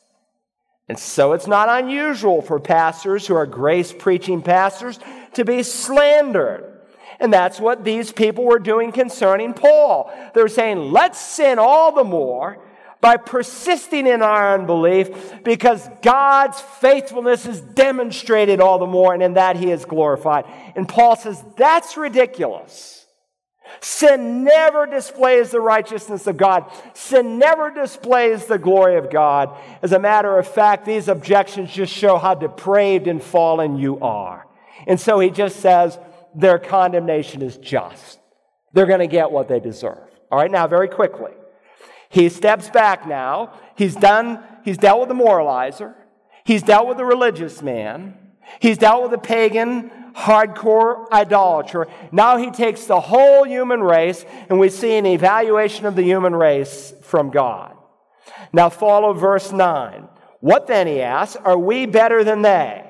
And 0.88 0.98
so 0.98 1.32
it's 1.32 1.46
not 1.46 1.68
unusual 1.82 2.42
for 2.42 2.60
pastors 2.60 3.26
who 3.26 3.34
are 3.34 3.46
grace 3.46 3.92
preaching 3.92 4.42
pastors 4.42 4.98
to 5.34 5.44
be 5.44 5.62
slandered. 5.62 6.70
And 7.20 7.32
that's 7.32 7.60
what 7.60 7.84
these 7.84 8.12
people 8.12 8.44
were 8.44 8.58
doing 8.58 8.92
concerning 8.92 9.54
Paul. 9.54 10.12
They 10.34 10.42
were 10.42 10.48
saying, 10.48 10.92
let's 10.92 11.20
sin 11.20 11.58
all 11.58 11.92
the 11.92 12.04
more 12.04 12.58
by 13.00 13.18
persisting 13.18 14.06
in 14.06 14.22
our 14.22 14.54
unbelief 14.54 15.42
because 15.44 15.88
God's 16.00 16.60
faithfulness 16.60 17.46
is 17.46 17.60
demonstrated 17.60 18.60
all 18.60 18.78
the 18.78 18.86
more, 18.86 19.12
and 19.12 19.22
in 19.22 19.34
that 19.34 19.56
he 19.56 19.70
is 19.70 19.84
glorified. 19.84 20.46
And 20.74 20.88
Paul 20.88 21.14
says, 21.14 21.44
that's 21.56 21.98
ridiculous. 21.98 23.06
Sin 23.80 24.44
never 24.44 24.86
displays 24.86 25.50
the 25.50 25.60
righteousness 25.60 26.26
of 26.26 26.36
God. 26.36 26.70
Sin 26.94 27.38
never 27.38 27.70
displays 27.70 28.46
the 28.46 28.58
glory 28.58 28.96
of 28.96 29.10
God. 29.10 29.54
As 29.82 29.92
a 29.92 29.98
matter 29.98 30.38
of 30.38 30.48
fact, 30.48 30.86
these 30.86 31.08
objections 31.08 31.72
just 31.72 31.92
show 31.92 32.16
how 32.16 32.34
depraved 32.34 33.06
and 33.06 33.22
fallen 33.22 33.76
you 33.76 34.00
are. 34.00 34.43
And 34.86 35.00
so 35.00 35.18
he 35.18 35.30
just 35.30 35.60
says 35.60 35.98
their 36.34 36.58
condemnation 36.58 37.42
is 37.42 37.56
just. 37.56 38.18
They're 38.72 38.86
going 38.86 39.00
to 39.00 39.06
get 39.06 39.30
what 39.30 39.48
they 39.48 39.60
deserve. 39.60 40.08
All 40.30 40.38
right, 40.38 40.50
now, 40.50 40.66
very 40.66 40.88
quickly. 40.88 41.32
He 42.08 42.28
steps 42.28 42.70
back 42.70 43.06
now. 43.06 43.54
He's 43.76 43.96
done, 43.96 44.42
he's 44.64 44.78
dealt 44.78 45.00
with 45.00 45.08
the 45.08 45.14
moralizer. 45.14 45.94
He's 46.44 46.62
dealt 46.62 46.86
with 46.86 46.96
the 46.96 47.04
religious 47.04 47.62
man. 47.62 48.16
He's 48.60 48.78
dealt 48.78 49.02
with 49.02 49.10
the 49.10 49.18
pagan 49.18 49.90
hardcore 50.14 51.10
idolater. 51.10 51.88
Now 52.12 52.36
he 52.36 52.50
takes 52.50 52.84
the 52.84 53.00
whole 53.00 53.44
human 53.44 53.80
race, 53.80 54.24
and 54.48 54.60
we 54.60 54.68
see 54.68 54.94
an 54.94 55.06
evaluation 55.06 55.86
of 55.86 55.96
the 55.96 56.02
human 56.02 56.34
race 56.34 56.92
from 57.02 57.30
God. 57.30 57.76
Now 58.52 58.68
follow 58.68 59.12
verse 59.12 59.50
9. 59.50 60.08
What 60.40 60.66
then, 60.66 60.86
he 60.86 61.00
asks, 61.00 61.36
are 61.36 61.58
we 61.58 61.86
better 61.86 62.22
than 62.22 62.42
they? 62.42 62.83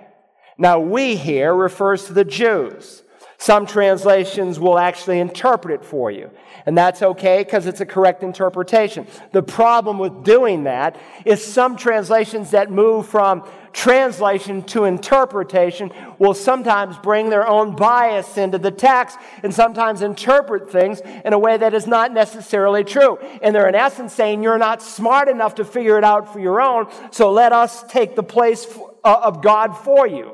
Now, 0.56 0.78
we 0.78 1.16
here 1.16 1.54
refers 1.54 2.04
to 2.06 2.12
the 2.12 2.24
Jews. 2.24 3.02
Some 3.38 3.66
translations 3.66 4.58
will 4.58 4.78
actually 4.78 5.18
interpret 5.18 5.82
it 5.82 5.84
for 5.84 6.10
you. 6.10 6.30
And 6.66 6.78
that's 6.78 7.02
okay 7.02 7.42
because 7.44 7.66
it's 7.66 7.80
a 7.82 7.86
correct 7.86 8.22
interpretation. 8.22 9.06
The 9.32 9.42
problem 9.42 9.98
with 9.98 10.24
doing 10.24 10.64
that 10.64 10.96
is 11.26 11.44
some 11.44 11.76
translations 11.76 12.52
that 12.52 12.70
move 12.70 13.06
from 13.06 13.46
translation 13.74 14.62
to 14.62 14.84
interpretation 14.84 15.90
will 16.18 16.32
sometimes 16.32 16.96
bring 16.98 17.28
their 17.28 17.46
own 17.46 17.76
bias 17.76 18.38
into 18.38 18.56
the 18.56 18.70
text 18.70 19.18
and 19.42 19.52
sometimes 19.52 20.00
interpret 20.00 20.70
things 20.70 21.02
in 21.24 21.32
a 21.32 21.38
way 21.38 21.56
that 21.56 21.74
is 21.74 21.86
not 21.86 22.14
necessarily 22.14 22.84
true. 22.84 23.18
And 23.42 23.54
they're 23.54 23.68
in 23.68 23.74
essence 23.74 24.14
saying 24.14 24.42
you're 24.42 24.56
not 24.56 24.80
smart 24.80 25.28
enough 25.28 25.56
to 25.56 25.64
figure 25.64 25.98
it 25.98 26.04
out 26.04 26.32
for 26.32 26.38
your 26.38 26.62
own, 26.62 26.86
so 27.10 27.30
let 27.30 27.52
us 27.52 27.82
take 27.88 28.16
the 28.16 28.22
place 28.22 28.66
uh, 29.04 29.20
of 29.22 29.42
God 29.42 29.76
for 29.76 30.06
you. 30.06 30.32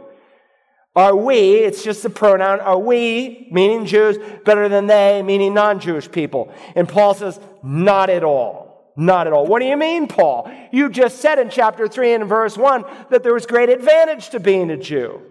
Are 0.96 1.14
we, 1.14 1.54
it's 1.54 1.84
just 1.84 2.04
a 2.04 2.10
pronoun, 2.10 2.60
are 2.60 2.78
we, 2.78 3.48
meaning 3.52 3.86
Jews, 3.86 4.18
better 4.44 4.68
than 4.68 4.86
they, 4.86 5.22
meaning 5.22 5.54
non 5.54 5.78
Jewish 5.78 6.10
people? 6.10 6.52
And 6.74 6.88
Paul 6.88 7.14
says, 7.14 7.38
not 7.62 8.10
at 8.10 8.24
all. 8.24 8.92
Not 8.96 9.26
at 9.28 9.32
all. 9.32 9.46
What 9.46 9.60
do 9.60 9.66
you 9.66 9.76
mean, 9.76 10.08
Paul? 10.08 10.50
You 10.72 10.90
just 10.90 11.20
said 11.20 11.38
in 11.38 11.48
chapter 11.48 11.86
3 11.86 12.14
and 12.14 12.26
verse 12.26 12.58
1 12.58 12.84
that 13.10 13.22
there 13.22 13.32
was 13.32 13.46
great 13.46 13.68
advantage 13.68 14.30
to 14.30 14.40
being 14.40 14.70
a 14.70 14.76
Jew. 14.76 15.22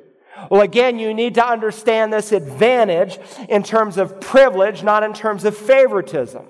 Well, 0.50 0.62
again, 0.62 0.98
you 0.98 1.14
need 1.14 1.36
to 1.36 1.46
understand 1.46 2.14
this 2.14 2.32
advantage 2.32 3.20
in 3.50 3.62
terms 3.62 3.98
of 3.98 4.22
privilege, 4.22 4.82
not 4.82 5.04
in 5.04 5.14
terms 5.14 5.44
of 5.44 5.58
favoritism. 5.58 6.46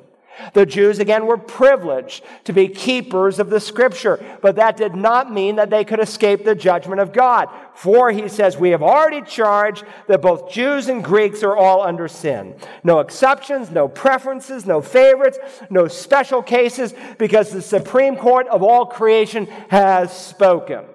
The 0.54 0.66
Jews, 0.66 1.00
again, 1.00 1.26
were 1.26 1.38
privileged 1.38 2.24
to 2.46 2.54
be 2.54 2.68
keepers 2.68 3.40
of 3.40 3.50
the 3.50 3.60
scripture, 3.60 4.24
but 4.42 4.56
that 4.56 4.78
did 4.78 4.96
not 4.96 5.32
mean 5.32 5.56
that 5.58 5.70
they 5.70 5.84
could 5.84 6.00
escape 6.00 6.44
the 6.44 6.56
judgment 6.56 7.02
of 7.02 7.14
God. 7.14 7.50
For, 7.76 8.12
he 8.12 8.28
says, 8.28 8.58
we 8.58 8.70
have 8.72 8.84
already 8.84 9.22
charged 9.22 9.86
that 10.08 10.22
both 10.22 10.52
Jews 10.52 10.90
and 10.90 11.04
Greeks 11.04 11.44
are 11.44 11.56
all 11.56 11.82
under 11.82 12.08
sin. 12.08 12.56
No 12.84 13.00
exceptions, 13.00 13.72
no 13.72 13.88
preferences, 13.88 14.66
no 14.66 14.82
favorites, 14.82 15.40
no 15.70 15.88
special 15.88 16.42
cases, 16.42 16.94
because 17.18 17.52
the 17.52 17.62
Supreme 17.62 18.16
Court 18.16 18.48
of 18.48 18.64
all 18.64 18.86
creation 18.86 19.46
has 19.70 20.16
spoken. 20.16 20.86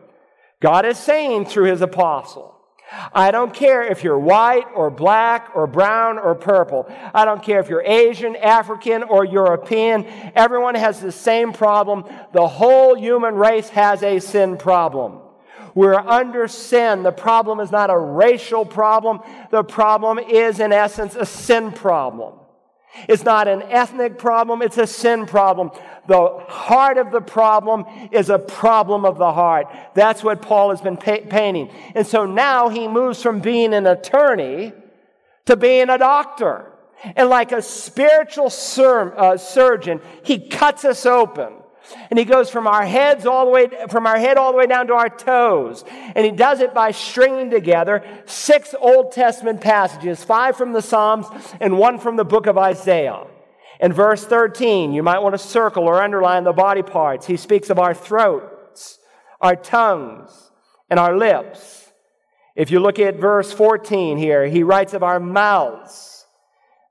God 0.60 0.86
is 0.86 0.98
saying 0.98 1.46
through 1.46 1.70
his 1.70 1.82
apostle, 1.82 2.53
I 3.12 3.30
don't 3.30 3.52
care 3.52 3.82
if 3.82 4.04
you're 4.04 4.18
white 4.18 4.66
or 4.74 4.90
black 4.90 5.50
or 5.54 5.66
brown 5.66 6.18
or 6.18 6.34
purple. 6.34 6.86
I 7.12 7.24
don't 7.24 7.42
care 7.42 7.60
if 7.60 7.68
you're 7.68 7.82
Asian, 7.82 8.36
African, 8.36 9.02
or 9.02 9.24
European. 9.24 10.06
Everyone 10.34 10.74
has 10.74 11.00
the 11.00 11.12
same 11.12 11.52
problem. 11.52 12.04
The 12.32 12.46
whole 12.46 12.96
human 12.96 13.34
race 13.34 13.68
has 13.70 14.02
a 14.02 14.18
sin 14.18 14.56
problem. 14.56 15.20
We're 15.74 15.94
under 15.94 16.46
sin. 16.46 17.02
The 17.02 17.12
problem 17.12 17.58
is 17.60 17.72
not 17.72 17.90
a 17.90 17.98
racial 17.98 18.64
problem. 18.64 19.20
The 19.50 19.64
problem 19.64 20.18
is, 20.18 20.60
in 20.60 20.72
essence, 20.72 21.16
a 21.16 21.26
sin 21.26 21.72
problem. 21.72 22.34
It's 23.08 23.24
not 23.24 23.48
an 23.48 23.62
ethnic 23.62 24.18
problem, 24.18 24.62
it's 24.62 24.78
a 24.78 24.86
sin 24.86 25.26
problem. 25.26 25.70
The 26.06 26.44
heart 26.48 26.98
of 26.98 27.10
the 27.10 27.20
problem 27.20 27.84
is 28.12 28.30
a 28.30 28.38
problem 28.38 29.04
of 29.04 29.18
the 29.18 29.32
heart. 29.32 29.66
That's 29.94 30.22
what 30.22 30.42
Paul 30.42 30.70
has 30.70 30.80
been 30.80 30.96
pa- 30.96 31.28
painting. 31.28 31.70
And 31.94 32.06
so 32.06 32.24
now 32.24 32.68
he 32.68 32.86
moves 32.88 33.22
from 33.22 33.40
being 33.40 33.74
an 33.74 33.86
attorney 33.86 34.72
to 35.46 35.56
being 35.56 35.90
a 35.90 35.98
doctor. 35.98 36.70
And 37.16 37.28
like 37.28 37.52
a 37.52 37.62
spiritual 37.62 38.50
sur- 38.50 39.14
uh, 39.16 39.36
surgeon, 39.36 40.00
he 40.22 40.48
cuts 40.48 40.84
us 40.84 41.04
open 41.04 41.54
and 42.10 42.18
he 42.18 42.24
goes 42.24 42.50
from 42.50 42.66
our 42.66 42.84
heads 42.84 43.26
all 43.26 43.46
the 43.46 43.50
way, 43.50 43.68
from 43.88 44.06
our 44.06 44.18
head 44.18 44.36
all 44.36 44.52
the 44.52 44.58
way 44.58 44.66
down 44.66 44.86
to 44.88 44.94
our 44.94 45.08
toes. 45.08 45.84
And 45.88 46.24
he 46.24 46.30
does 46.30 46.60
it 46.60 46.74
by 46.74 46.90
stringing 46.90 47.50
together 47.50 48.04
six 48.26 48.74
Old 48.78 49.12
Testament 49.12 49.60
passages, 49.60 50.22
five 50.22 50.56
from 50.56 50.72
the 50.72 50.82
Psalms 50.82 51.26
and 51.60 51.78
one 51.78 51.98
from 51.98 52.16
the 52.16 52.24
book 52.24 52.46
of 52.46 52.58
Isaiah. 52.58 53.26
In 53.80 53.92
verse 53.92 54.24
13, 54.24 54.92
you 54.92 55.02
might 55.02 55.18
want 55.18 55.34
to 55.34 55.38
circle 55.38 55.84
or 55.84 56.02
underline 56.02 56.44
the 56.44 56.52
body 56.52 56.82
parts. 56.82 57.26
He 57.26 57.36
speaks 57.36 57.70
of 57.70 57.78
our 57.78 57.92
throats, 57.92 58.98
our 59.40 59.56
tongues, 59.56 60.30
and 60.88 61.00
our 61.00 61.16
lips. 61.16 61.90
If 62.54 62.70
you 62.70 62.78
look 62.78 62.98
at 62.98 63.16
verse 63.16 63.52
14 63.52 64.16
here, 64.16 64.46
he 64.46 64.62
writes 64.62 64.94
of 64.94 65.02
our 65.02 65.18
mouths. 65.18 66.26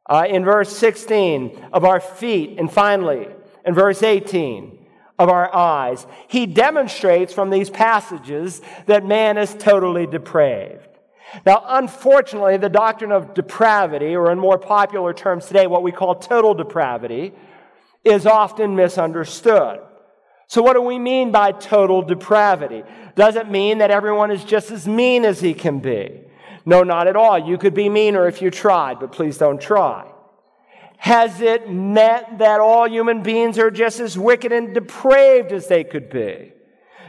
Uh, 0.05 0.25
in 0.27 0.43
verse 0.43 0.75
16, 0.75 1.69
of 1.71 1.85
our 1.85 2.01
feet. 2.01 2.59
And 2.59 2.69
finally, 2.69 3.27
in 3.65 3.73
verse 3.73 4.03
18, 4.03 4.82
of 5.19 5.29
our 5.29 5.53
eyes. 5.53 6.05
He 6.27 6.45
demonstrates 6.45 7.33
from 7.33 7.49
these 7.49 7.69
passages 7.69 8.61
that 8.87 9.05
man 9.05 9.37
is 9.37 9.53
totally 9.53 10.07
depraved. 10.07 10.87
Now, 11.45 11.63
unfortunately, 11.67 12.57
the 12.57 12.69
doctrine 12.69 13.11
of 13.11 13.33
depravity, 13.33 14.15
or 14.15 14.31
in 14.31 14.39
more 14.39 14.59
popular 14.59 15.13
terms 15.13 15.47
today, 15.47 15.67
what 15.67 15.83
we 15.83 15.91
call 15.91 16.15
total 16.15 16.53
depravity, 16.53 17.33
is 18.03 18.25
often 18.25 18.75
misunderstood. 18.75 19.79
So, 20.47 20.61
what 20.61 20.73
do 20.73 20.81
we 20.81 20.99
mean 20.99 21.31
by 21.31 21.51
total 21.51 22.01
depravity? 22.01 22.83
Does 23.15 23.35
it 23.35 23.49
mean 23.49 23.79
that 23.79 23.89
everyone 23.89 24.29
is 24.29 24.43
just 24.43 24.69
as 24.71 24.87
mean 24.87 25.25
as 25.25 25.41
he 25.41 25.53
can 25.53 25.79
be? 25.79 26.21
No, 26.65 26.83
not 26.83 27.07
at 27.07 27.15
all. 27.15 27.39
You 27.39 27.57
could 27.57 27.73
be 27.73 27.89
meaner 27.89 28.27
if 28.27 28.41
you 28.41 28.51
tried, 28.51 28.99
but 28.99 29.11
please 29.11 29.37
don't 29.37 29.59
try. 29.59 30.12
Has 31.03 31.41
it 31.41 31.69
meant 31.69 32.37
that 32.37 32.61
all 32.61 32.89
human 32.89 33.23
beings 33.23 33.59
are 33.59 33.69
just 33.69 33.99
as 33.99 34.17
wicked 34.17 34.53
and 34.53 34.73
depraved 34.73 35.51
as 35.51 35.67
they 35.67 35.83
could 35.83 36.09
be? 36.09 36.53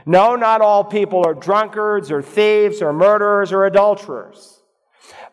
No, 0.04 0.34
not 0.34 0.60
all 0.60 0.82
people 0.82 1.24
are 1.24 1.32
drunkards 1.32 2.10
or 2.10 2.20
thieves 2.20 2.82
or 2.82 2.92
murderers 2.92 3.52
or 3.52 3.66
adulterers. 3.66 4.60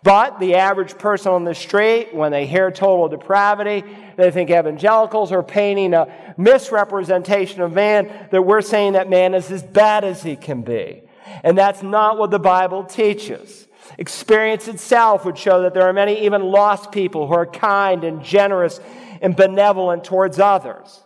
But 0.04 0.40
the 0.40 0.58
average 0.58 0.96
person 1.00 1.32
on 1.32 1.44
the 1.44 1.56
street, 1.56 2.14
when 2.14 2.32
they 2.32 2.46
hear 2.46 2.70
total 2.70 3.08
depravity, 3.08 3.84
they 4.16 4.30
think 4.30 4.52
evangelicals 4.52 5.32
are 5.32 5.42
painting 5.42 5.96
a 5.96 6.36
misrepresentation 6.38 7.62
of 7.62 7.74
man, 7.74 8.28
that 8.30 8.44
we're 8.44 8.62
saying 8.62 8.94
that 8.94 9.10
man 9.10 9.34
is 9.34 9.50
as 9.50 9.64
bad 9.64 10.04
as 10.04 10.22
he 10.22 10.36
can 10.36 10.62
be. 10.62 11.02
And 11.44 11.58
that's 11.58 11.82
not 11.82 12.20
what 12.20 12.30
the 12.30 12.38
Bible 12.38 12.84
teaches. 12.84 13.68
Experience 13.98 14.68
itself 14.68 15.26
would 15.26 15.38
show 15.38 15.62
that 15.64 15.74
there 15.74 15.84
are 15.84 15.94
many 15.94 16.26
even 16.26 16.44
lost 16.44 16.92
people 16.92 17.28
who 17.28 17.34
are 17.34 17.46
kind 17.46 18.04
and 18.04 18.24
generous 18.24 18.80
and 19.22 19.36
benevolent 19.36 20.04
towards 20.04 20.40
others. 20.40 21.04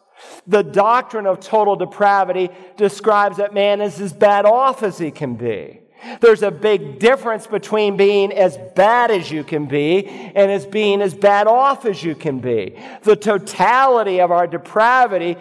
The 0.47 0.63
doctrine 0.63 1.27
of 1.27 1.39
total 1.39 1.75
depravity 1.75 2.49
describes 2.77 3.37
that 3.37 3.53
man 3.53 3.81
is 3.81 3.99
as 3.99 4.13
bad 4.13 4.45
off 4.45 4.83
as 4.83 4.97
he 4.97 5.11
can 5.11 5.35
be. 5.35 5.81
There's 6.21 6.43
a 6.43 6.51
big 6.51 6.99
difference 6.99 7.47
between 7.47 7.97
being 7.97 8.31
as 8.31 8.57
bad 8.75 9.11
as 9.11 9.31
you 9.31 9.43
can 9.43 9.65
be 9.65 10.05
and 10.07 10.51
as 10.51 10.65
being 10.65 11.01
as 11.01 11.13
bad 11.13 11.47
off 11.47 11.85
as 11.85 12.03
you 12.03 12.15
can 12.15 12.39
be. 12.39 12.77
The 13.01 13.15
totality 13.15 14.21
of 14.21 14.31
our 14.31 14.45
depravity 14.45 15.37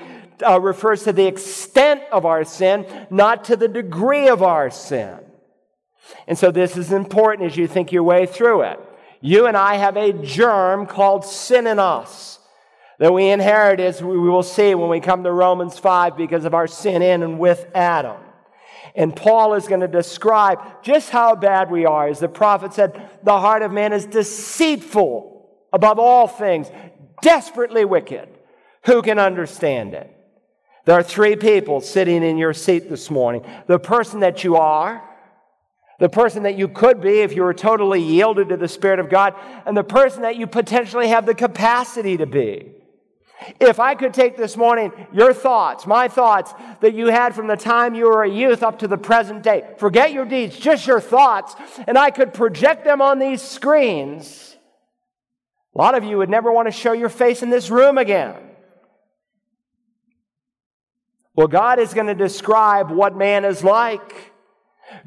uh, 0.47 0.61
refers 0.61 1.05
to 1.05 1.13
the 1.13 1.27
extent 1.27 2.03
of 2.11 2.25
our 2.25 2.45
sin, 2.45 2.87
not 3.11 3.45
to 3.45 3.57
the 3.57 3.69
degree 3.69 4.29
of 4.29 4.43
our 4.43 4.71
sin. 4.71 5.19
And 6.27 6.39
so 6.39 6.51
this 6.51 6.77
is 6.77 6.93
important 6.93 7.51
as 7.51 7.57
you 7.57 7.67
think 7.67 7.93
your 7.93 8.03
way 8.03 8.27
through 8.27 8.63
it. 8.63 8.81
You 9.21 9.47
and 9.47 9.57
I 9.57 9.77
have 9.77 9.97
a 9.97 10.13
germ 10.13 10.87
called 10.87 11.25
sin 11.25 11.67
in 11.67 11.79
us 11.79 12.39
that 12.99 13.13
we 13.13 13.29
inherit 13.29 13.81
as 13.81 14.03
we 14.03 14.19
will 14.19 14.43
see 14.43 14.75
when 14.75 14.89
we 14.89 15.01
come 15.01 15.25
to 15.25 15.33
Romans 15.33 15.79
5 15.79 16.17
because 16.17 16.45
of 16.45 16.55
our 16.55 16.67
sin 16.67 17.03
in 17.03 17.23
and 17.23 17.39
with 17.39 17.67
Adam. 17.75 18.17
And 18.95 19.15
Paul 19.15 19.55
is 19.55 19.67
going 19.67 19.81
to 19.81 19.89
describe 19.89 20.59
just 20.83 21.11
how 21.11 21.35
bad 21.35 21.71
we 21.71 21.85
are. 21.85 22.07
As 22.07 22.21
the 22.21 22.29
prophet 22.29 22.75
said, 22.75 23.11
the 23.25 23.39
heart 23.41 23.63
of 23.63 23.73
man 23.73 23.93
is 23.93 24.07
deceitful 24.07 25.49
above 25.73 25.99
all 25.99 26.29
things, 26.29 26.69
desperately 27.21 27.85
wicked. 27.85 28.29
Who 28.85 29.03
can 29.03 29.19
understand 29.19 29.95
it? 29.95 30.11
There 30.85 30.95
are 30.95 31.03
three 31.03 31.35
people 31.35 31.81
sitting 31.81 32.23
in 32.23 32.37
your 32.37 32.53
seat 32.53 32.89
this 32.91 33.11
morning 33.11 33.45
the 33.67 33.79
person 33.79 34.21
that 34.21 34.45
you 34.45 34.57
are, 34.57 35.03
the 36.01 36.09
person 36.09 36.43
that 36.43 36.57
you 36.57 36.69
could 36.69 37.01
be 37.01 37.21
if 37.21 37.35
you 37.35 37.43
were 37.43 37.55
totally 37.55 38.03
yielded 38.03 38.49
to 38.49 38.57
the 38.57 38.69
Spirit 38.69 38.99
of 38.99 39.09
God, 39.09 39.35
and 39.65 39.77
the 39.77 39.85
person 39.85 40.23
that 40.23 40.37
you 40.37 40.47
potentially 40.47 41.09
have 41.09 41.27
the 41.27 41.35
capacity 41.35 42.17
to 42.17 42.27
be. 42.27 42.73
If 43.61 43.79
I 43.81 43.95
could 43.95 44.15
take 44.15 44.37
this 44.37 44.57
morning 44.57 44.93
your 45.13 45.35
thoughts, 45.35 45.87
my 45.87 46.09
thoughts 46.09 46.55
that 46.81 46.95
you 46.95 47.09
had 47.09 47.35
from 47.35 47.47
the 47.47 47.57
time 47.57 47.95
you 47.95 48.07
were 48.07 48.23
a 48.23 48.31
youth 48.31 48.63
up 48.63 48.79
to 48.79 48.89
the 48.89 48.97
present 48.97 49.43
day, 49.43 49.75
forget 49.79 50.13
your 50.13 50.25
deeds, 50.25 50.57
just 50.57 50.87
your 50.87 51.01
thoughts, 51.01 51.55
and 51.87 51.99
I 51.99 52.11
could 52.11 52.33
project 52.33 52.85
them 52.85 53.03
on 53.03 53.19
these 53.19 53.43
screens, 53.43 54.57
a 55.75 55.79
lot 55.79 55.97
of 55.97 56.05
you 56.05 56.19
would 56.19 56.31
never 56.31 56.53
want 56.53 56.69
to 56.69 56.73
show 56.73 56.93
your 56.93 57.09
face 57.09 57.43
in 57.43 57.51
this 57.51 57.69
room 57.69 57.99
again. 57.99 58.37
Well, 61.35 61.49
God 61.49 61.81
is 61.81 61.93
going 61.95 62.07
to 62.07 62.15
describe 62.15 62.91
what 62.91 63.17
man 63.17 63.45
is 63.45 63.65
like. 63.65 64.33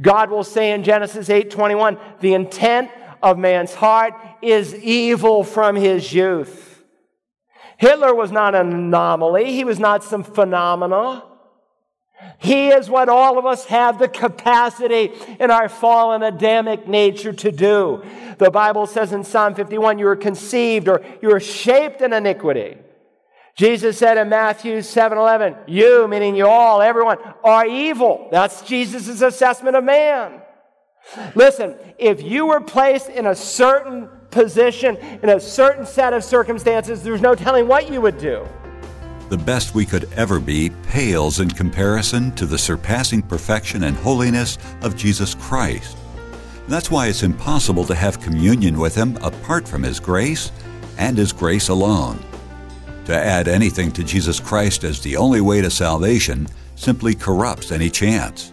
God 0.02 0.30
will 0.30 0.44
say 0.44 0.72
in 0.72 0.84
Genesis 0.84 1.30
8:21, 1.30 1.98
the 2.20 2.34
intent 2.34 2.92
of 3.22 3.38
man's 3.38 3.74
heart 3.74 4.13
is 4.42 4.76
evil 4.76 5.44
from 5.44 5.76
his 5.76 6.13
youth. 6.13 6.84
Hitler 7.78 8.13
was 8.13 8.32
not 8.32 8.56
an 8.56 8.74
anomaly. 8.74 9.54
He 9.54 9.63
was 9.63 9.80
not 9.80 10.04
some 10.04 10.24
phenomena. 10.24 11.24
He 12.40 12.70
is 12.70 12.90
what 12.90 13.10
all 13.10 13.38
of 13.38 13.46
us 13.46 13.66
have 13.66 14.00
the 14.00 14.08
capacity 14.08 15.12
in 15.40 15.52
our 15.52 15.70
fallen 15.70 16.24
Adamic 16.24 16.88
nature 16.88 17.34
to 17.34 17.52
do. 17.52 18.04
The 18.40 18.50
Bible 18.50 18.88
says 18.88 19.13
in 19.13 19.24
Psalm 19.24 19.54
51, 19.54 20.00
you 20.00 20.06
were 20.06 20.16
conceived 20.16 20.88
or 20.88 21.04
you 21.22 21.30
were 21.30 21.40
shaped 21.40 22.02
in 22.02 22.13
iniquity. 22.13 22.78
Jesus 23.58 23.98
said 23.98 24.20
in 24.20 24.30
Matthew 24.30 24.84
7 24.84 25.17
11, 25.17 25.56
you, 25.65 26.08
meaning 26.08 26.36
you 26.36 26.46
all, 26.46 26.80
everyone, 26.80 27.17
are 27.43 27.65
evil. 27.65 28.28
That's 28.32 28.62
Jesus' 28.62 29.20
assessment 29.20 29.76
of 29.76 29.84
man. 29.84 30.41
Listen, 31.34 31.76
if 31.98 32.22
you 32.22 32.46
were 32.46 32.62
placed 32.62 33.10
in 33.10 33.26
a 33.26 33.36
certain 33.36 34.10
position, 34.30 34.96
in 35.24 35.30
a 35.30 35.39
certain 35.39 35.88
set 35.88 36.13
of 36.13 36.24
circumstances, 36.24 37.02
there's 37.02 37.22
no 37.22 37.34
telling 37.34 37.67
what 37.67 37.91
you 37.91 38.00
would 38.00 38.20
do. 38.20 38.48
The 39.30 39.38
best 39.38 39.74
we 39.74 39.88
could 39.88 40.08
ever 40.13 40.39
be 40.39 40.70
pales 40.84 41.39
in 41.39 41.50
comparison 41.50 42.34
to 42.36 42.46
the 42.46 42.60
surpassing 42.60 43.24
perfection 43.24 43.86
and 43.86 43.98
holiness 43.98 44.60
of 44.84 44.96
Jesus 44.96 45.34
Christ. 45.34 45.98
That's 46.67 46.91
why 46.91 47.08
it's 47.08 47.24
impossible 47.24 47.86
to 47.86 47.96
have 47.96 48.22
communion 48.22 48.78
with 48.78 48.93
Him 48.93 49.17
apart 49.17 49.67
from 49.67 49.82
His 49.82 50.00
grace 50.00 50.52
and 51.00 51.17
His 51.17 51.34
grace 51.34 51.70
alone. 51.70 52.20
To 53.08 53.15
add 53.15 53.48
anything 53.48 53.93
to 53.93 54.04
Jesus 54.04 54.38
Christ 54.38 54.84
as 54.84 55.00
the 55.00 55.15
only 55.15 55.39
way 55.39 55.62
to 55.62 55.72
salvation 55.72 56.46
simply 56.76 57.15
corrupts 57.15 57.72
any 57.72 57.89
chance. 57.89 58.52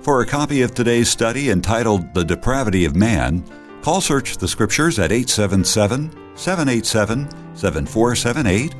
For 0.00 0.22
a 0.22 0.26
copy 0.26 0.62
of 0.62 0.74
today's 0.74 1.10
study 1.10 1.50
entitled 1.50 2.14
The 2.14 2.24
Depravity 2.24 2.86
of 2.86 2.96
Man, 2.96 3.44
Call 3.82 4.00
Search 4.00 4.38
the 4.38 4.48
Scriptures 4.48 4.98
at 4.98 5.12
877 5.12 6.10
787 6.36 7.28
7478 7.54 8.74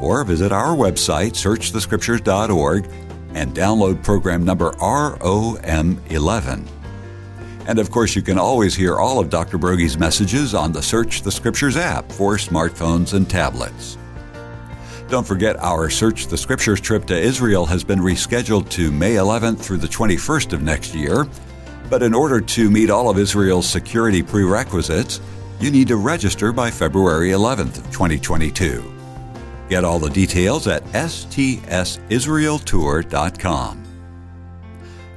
or 0.00 0.24
visit 0.24 0.50
our 0.50 0.74
website, 0.74 1.34
searchthescriptures.org, 1.34 2.90
and 3.34 3.54
download 3.54 4.02
program 4.02 4.44
number 4.44 4.72
ROM11. 4.72 6.68
And 7.68 7.78
of 7.78 7.92
course, 7.92 8.16
you 8.16 8.22
can 8.22 8.40
always 8.40 8.74
hear 8.74 8.96
all 8.96 9.20
of 9.20 9.30
Dr. 9.30 9.58
Broggi's 9.58 9.96
messages 9.96 10.54
on 10.56 10.72
the 10.72 10.82
Search 10.82 11.22
the 11.22 11.30
Scriptures 11.30 11.76
app 11.76 12.10
for 12.10 12.34
smartphones 12.34 13.14
and 13.14 13.30
tablets. 13.30 13.96
Don't 15.14 15.24
forget, 15.24 15.56
our 15.60 15.88
Search 15.90 16.26
the 16.26 16.36
Scriptures 16.36 16.80
trip 16.80 17.04
to 17.04 17.16
Israel 17.16 17.66
has 17.66 17.84
been 17.84 18.00
rescheduled 18.00 18.68
to 18.70 18.90
May 18.90 19.14
11th 19.14 19.60
through 19.60 19.76
the 19.76 19.86
21st 19.86 20.52
of 20.52 20.60
next 20.60 20.92
year. 20.92 21.28
But 21.88 22.02
in 22.02 22.12
order 22.12 22.40
to 22.40 22.68
meet 22.68 22.90
all 22.90 23.08
of 23.08 23.16
Israel's 23.16 23.68
security 23.68 24.24
prerequisites, 24.24 25.20
you 25.60 25.70
need 25.70 25.86
to 25.86 25.98
register 25.98 26.52
by 26.52 26.72
February 26.72 27.28
11th, 27.28 27.76
2022. 27.92 28.92
Get 29.68 29.84
all 29.84 30.00
the 30.00 30.10
details 30.10 30.66
at 30.66 30.82
stsisraeltour.com. 30.86 33.84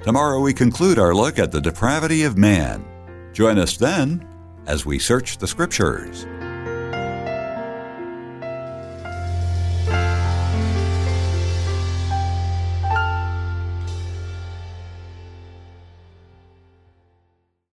Tomorrow 0.04 0.42
we 0.42 0.54
conclude 0.54 1.00
our 1.00 1.16
look 1.16 1.40
at 1.40 1.52
the 1.52 1.60
depravity 1.60 2.22
of 2.22 2.38
man. 2.38 2.86
Join 3.34 3.58
us 3.58 3.78
then 3.78 4.28
as 4.68 4.86
we 4.86 5.00
search 5.00 5.40
the 5.40 5.48
Scriptures. 5.48 6.28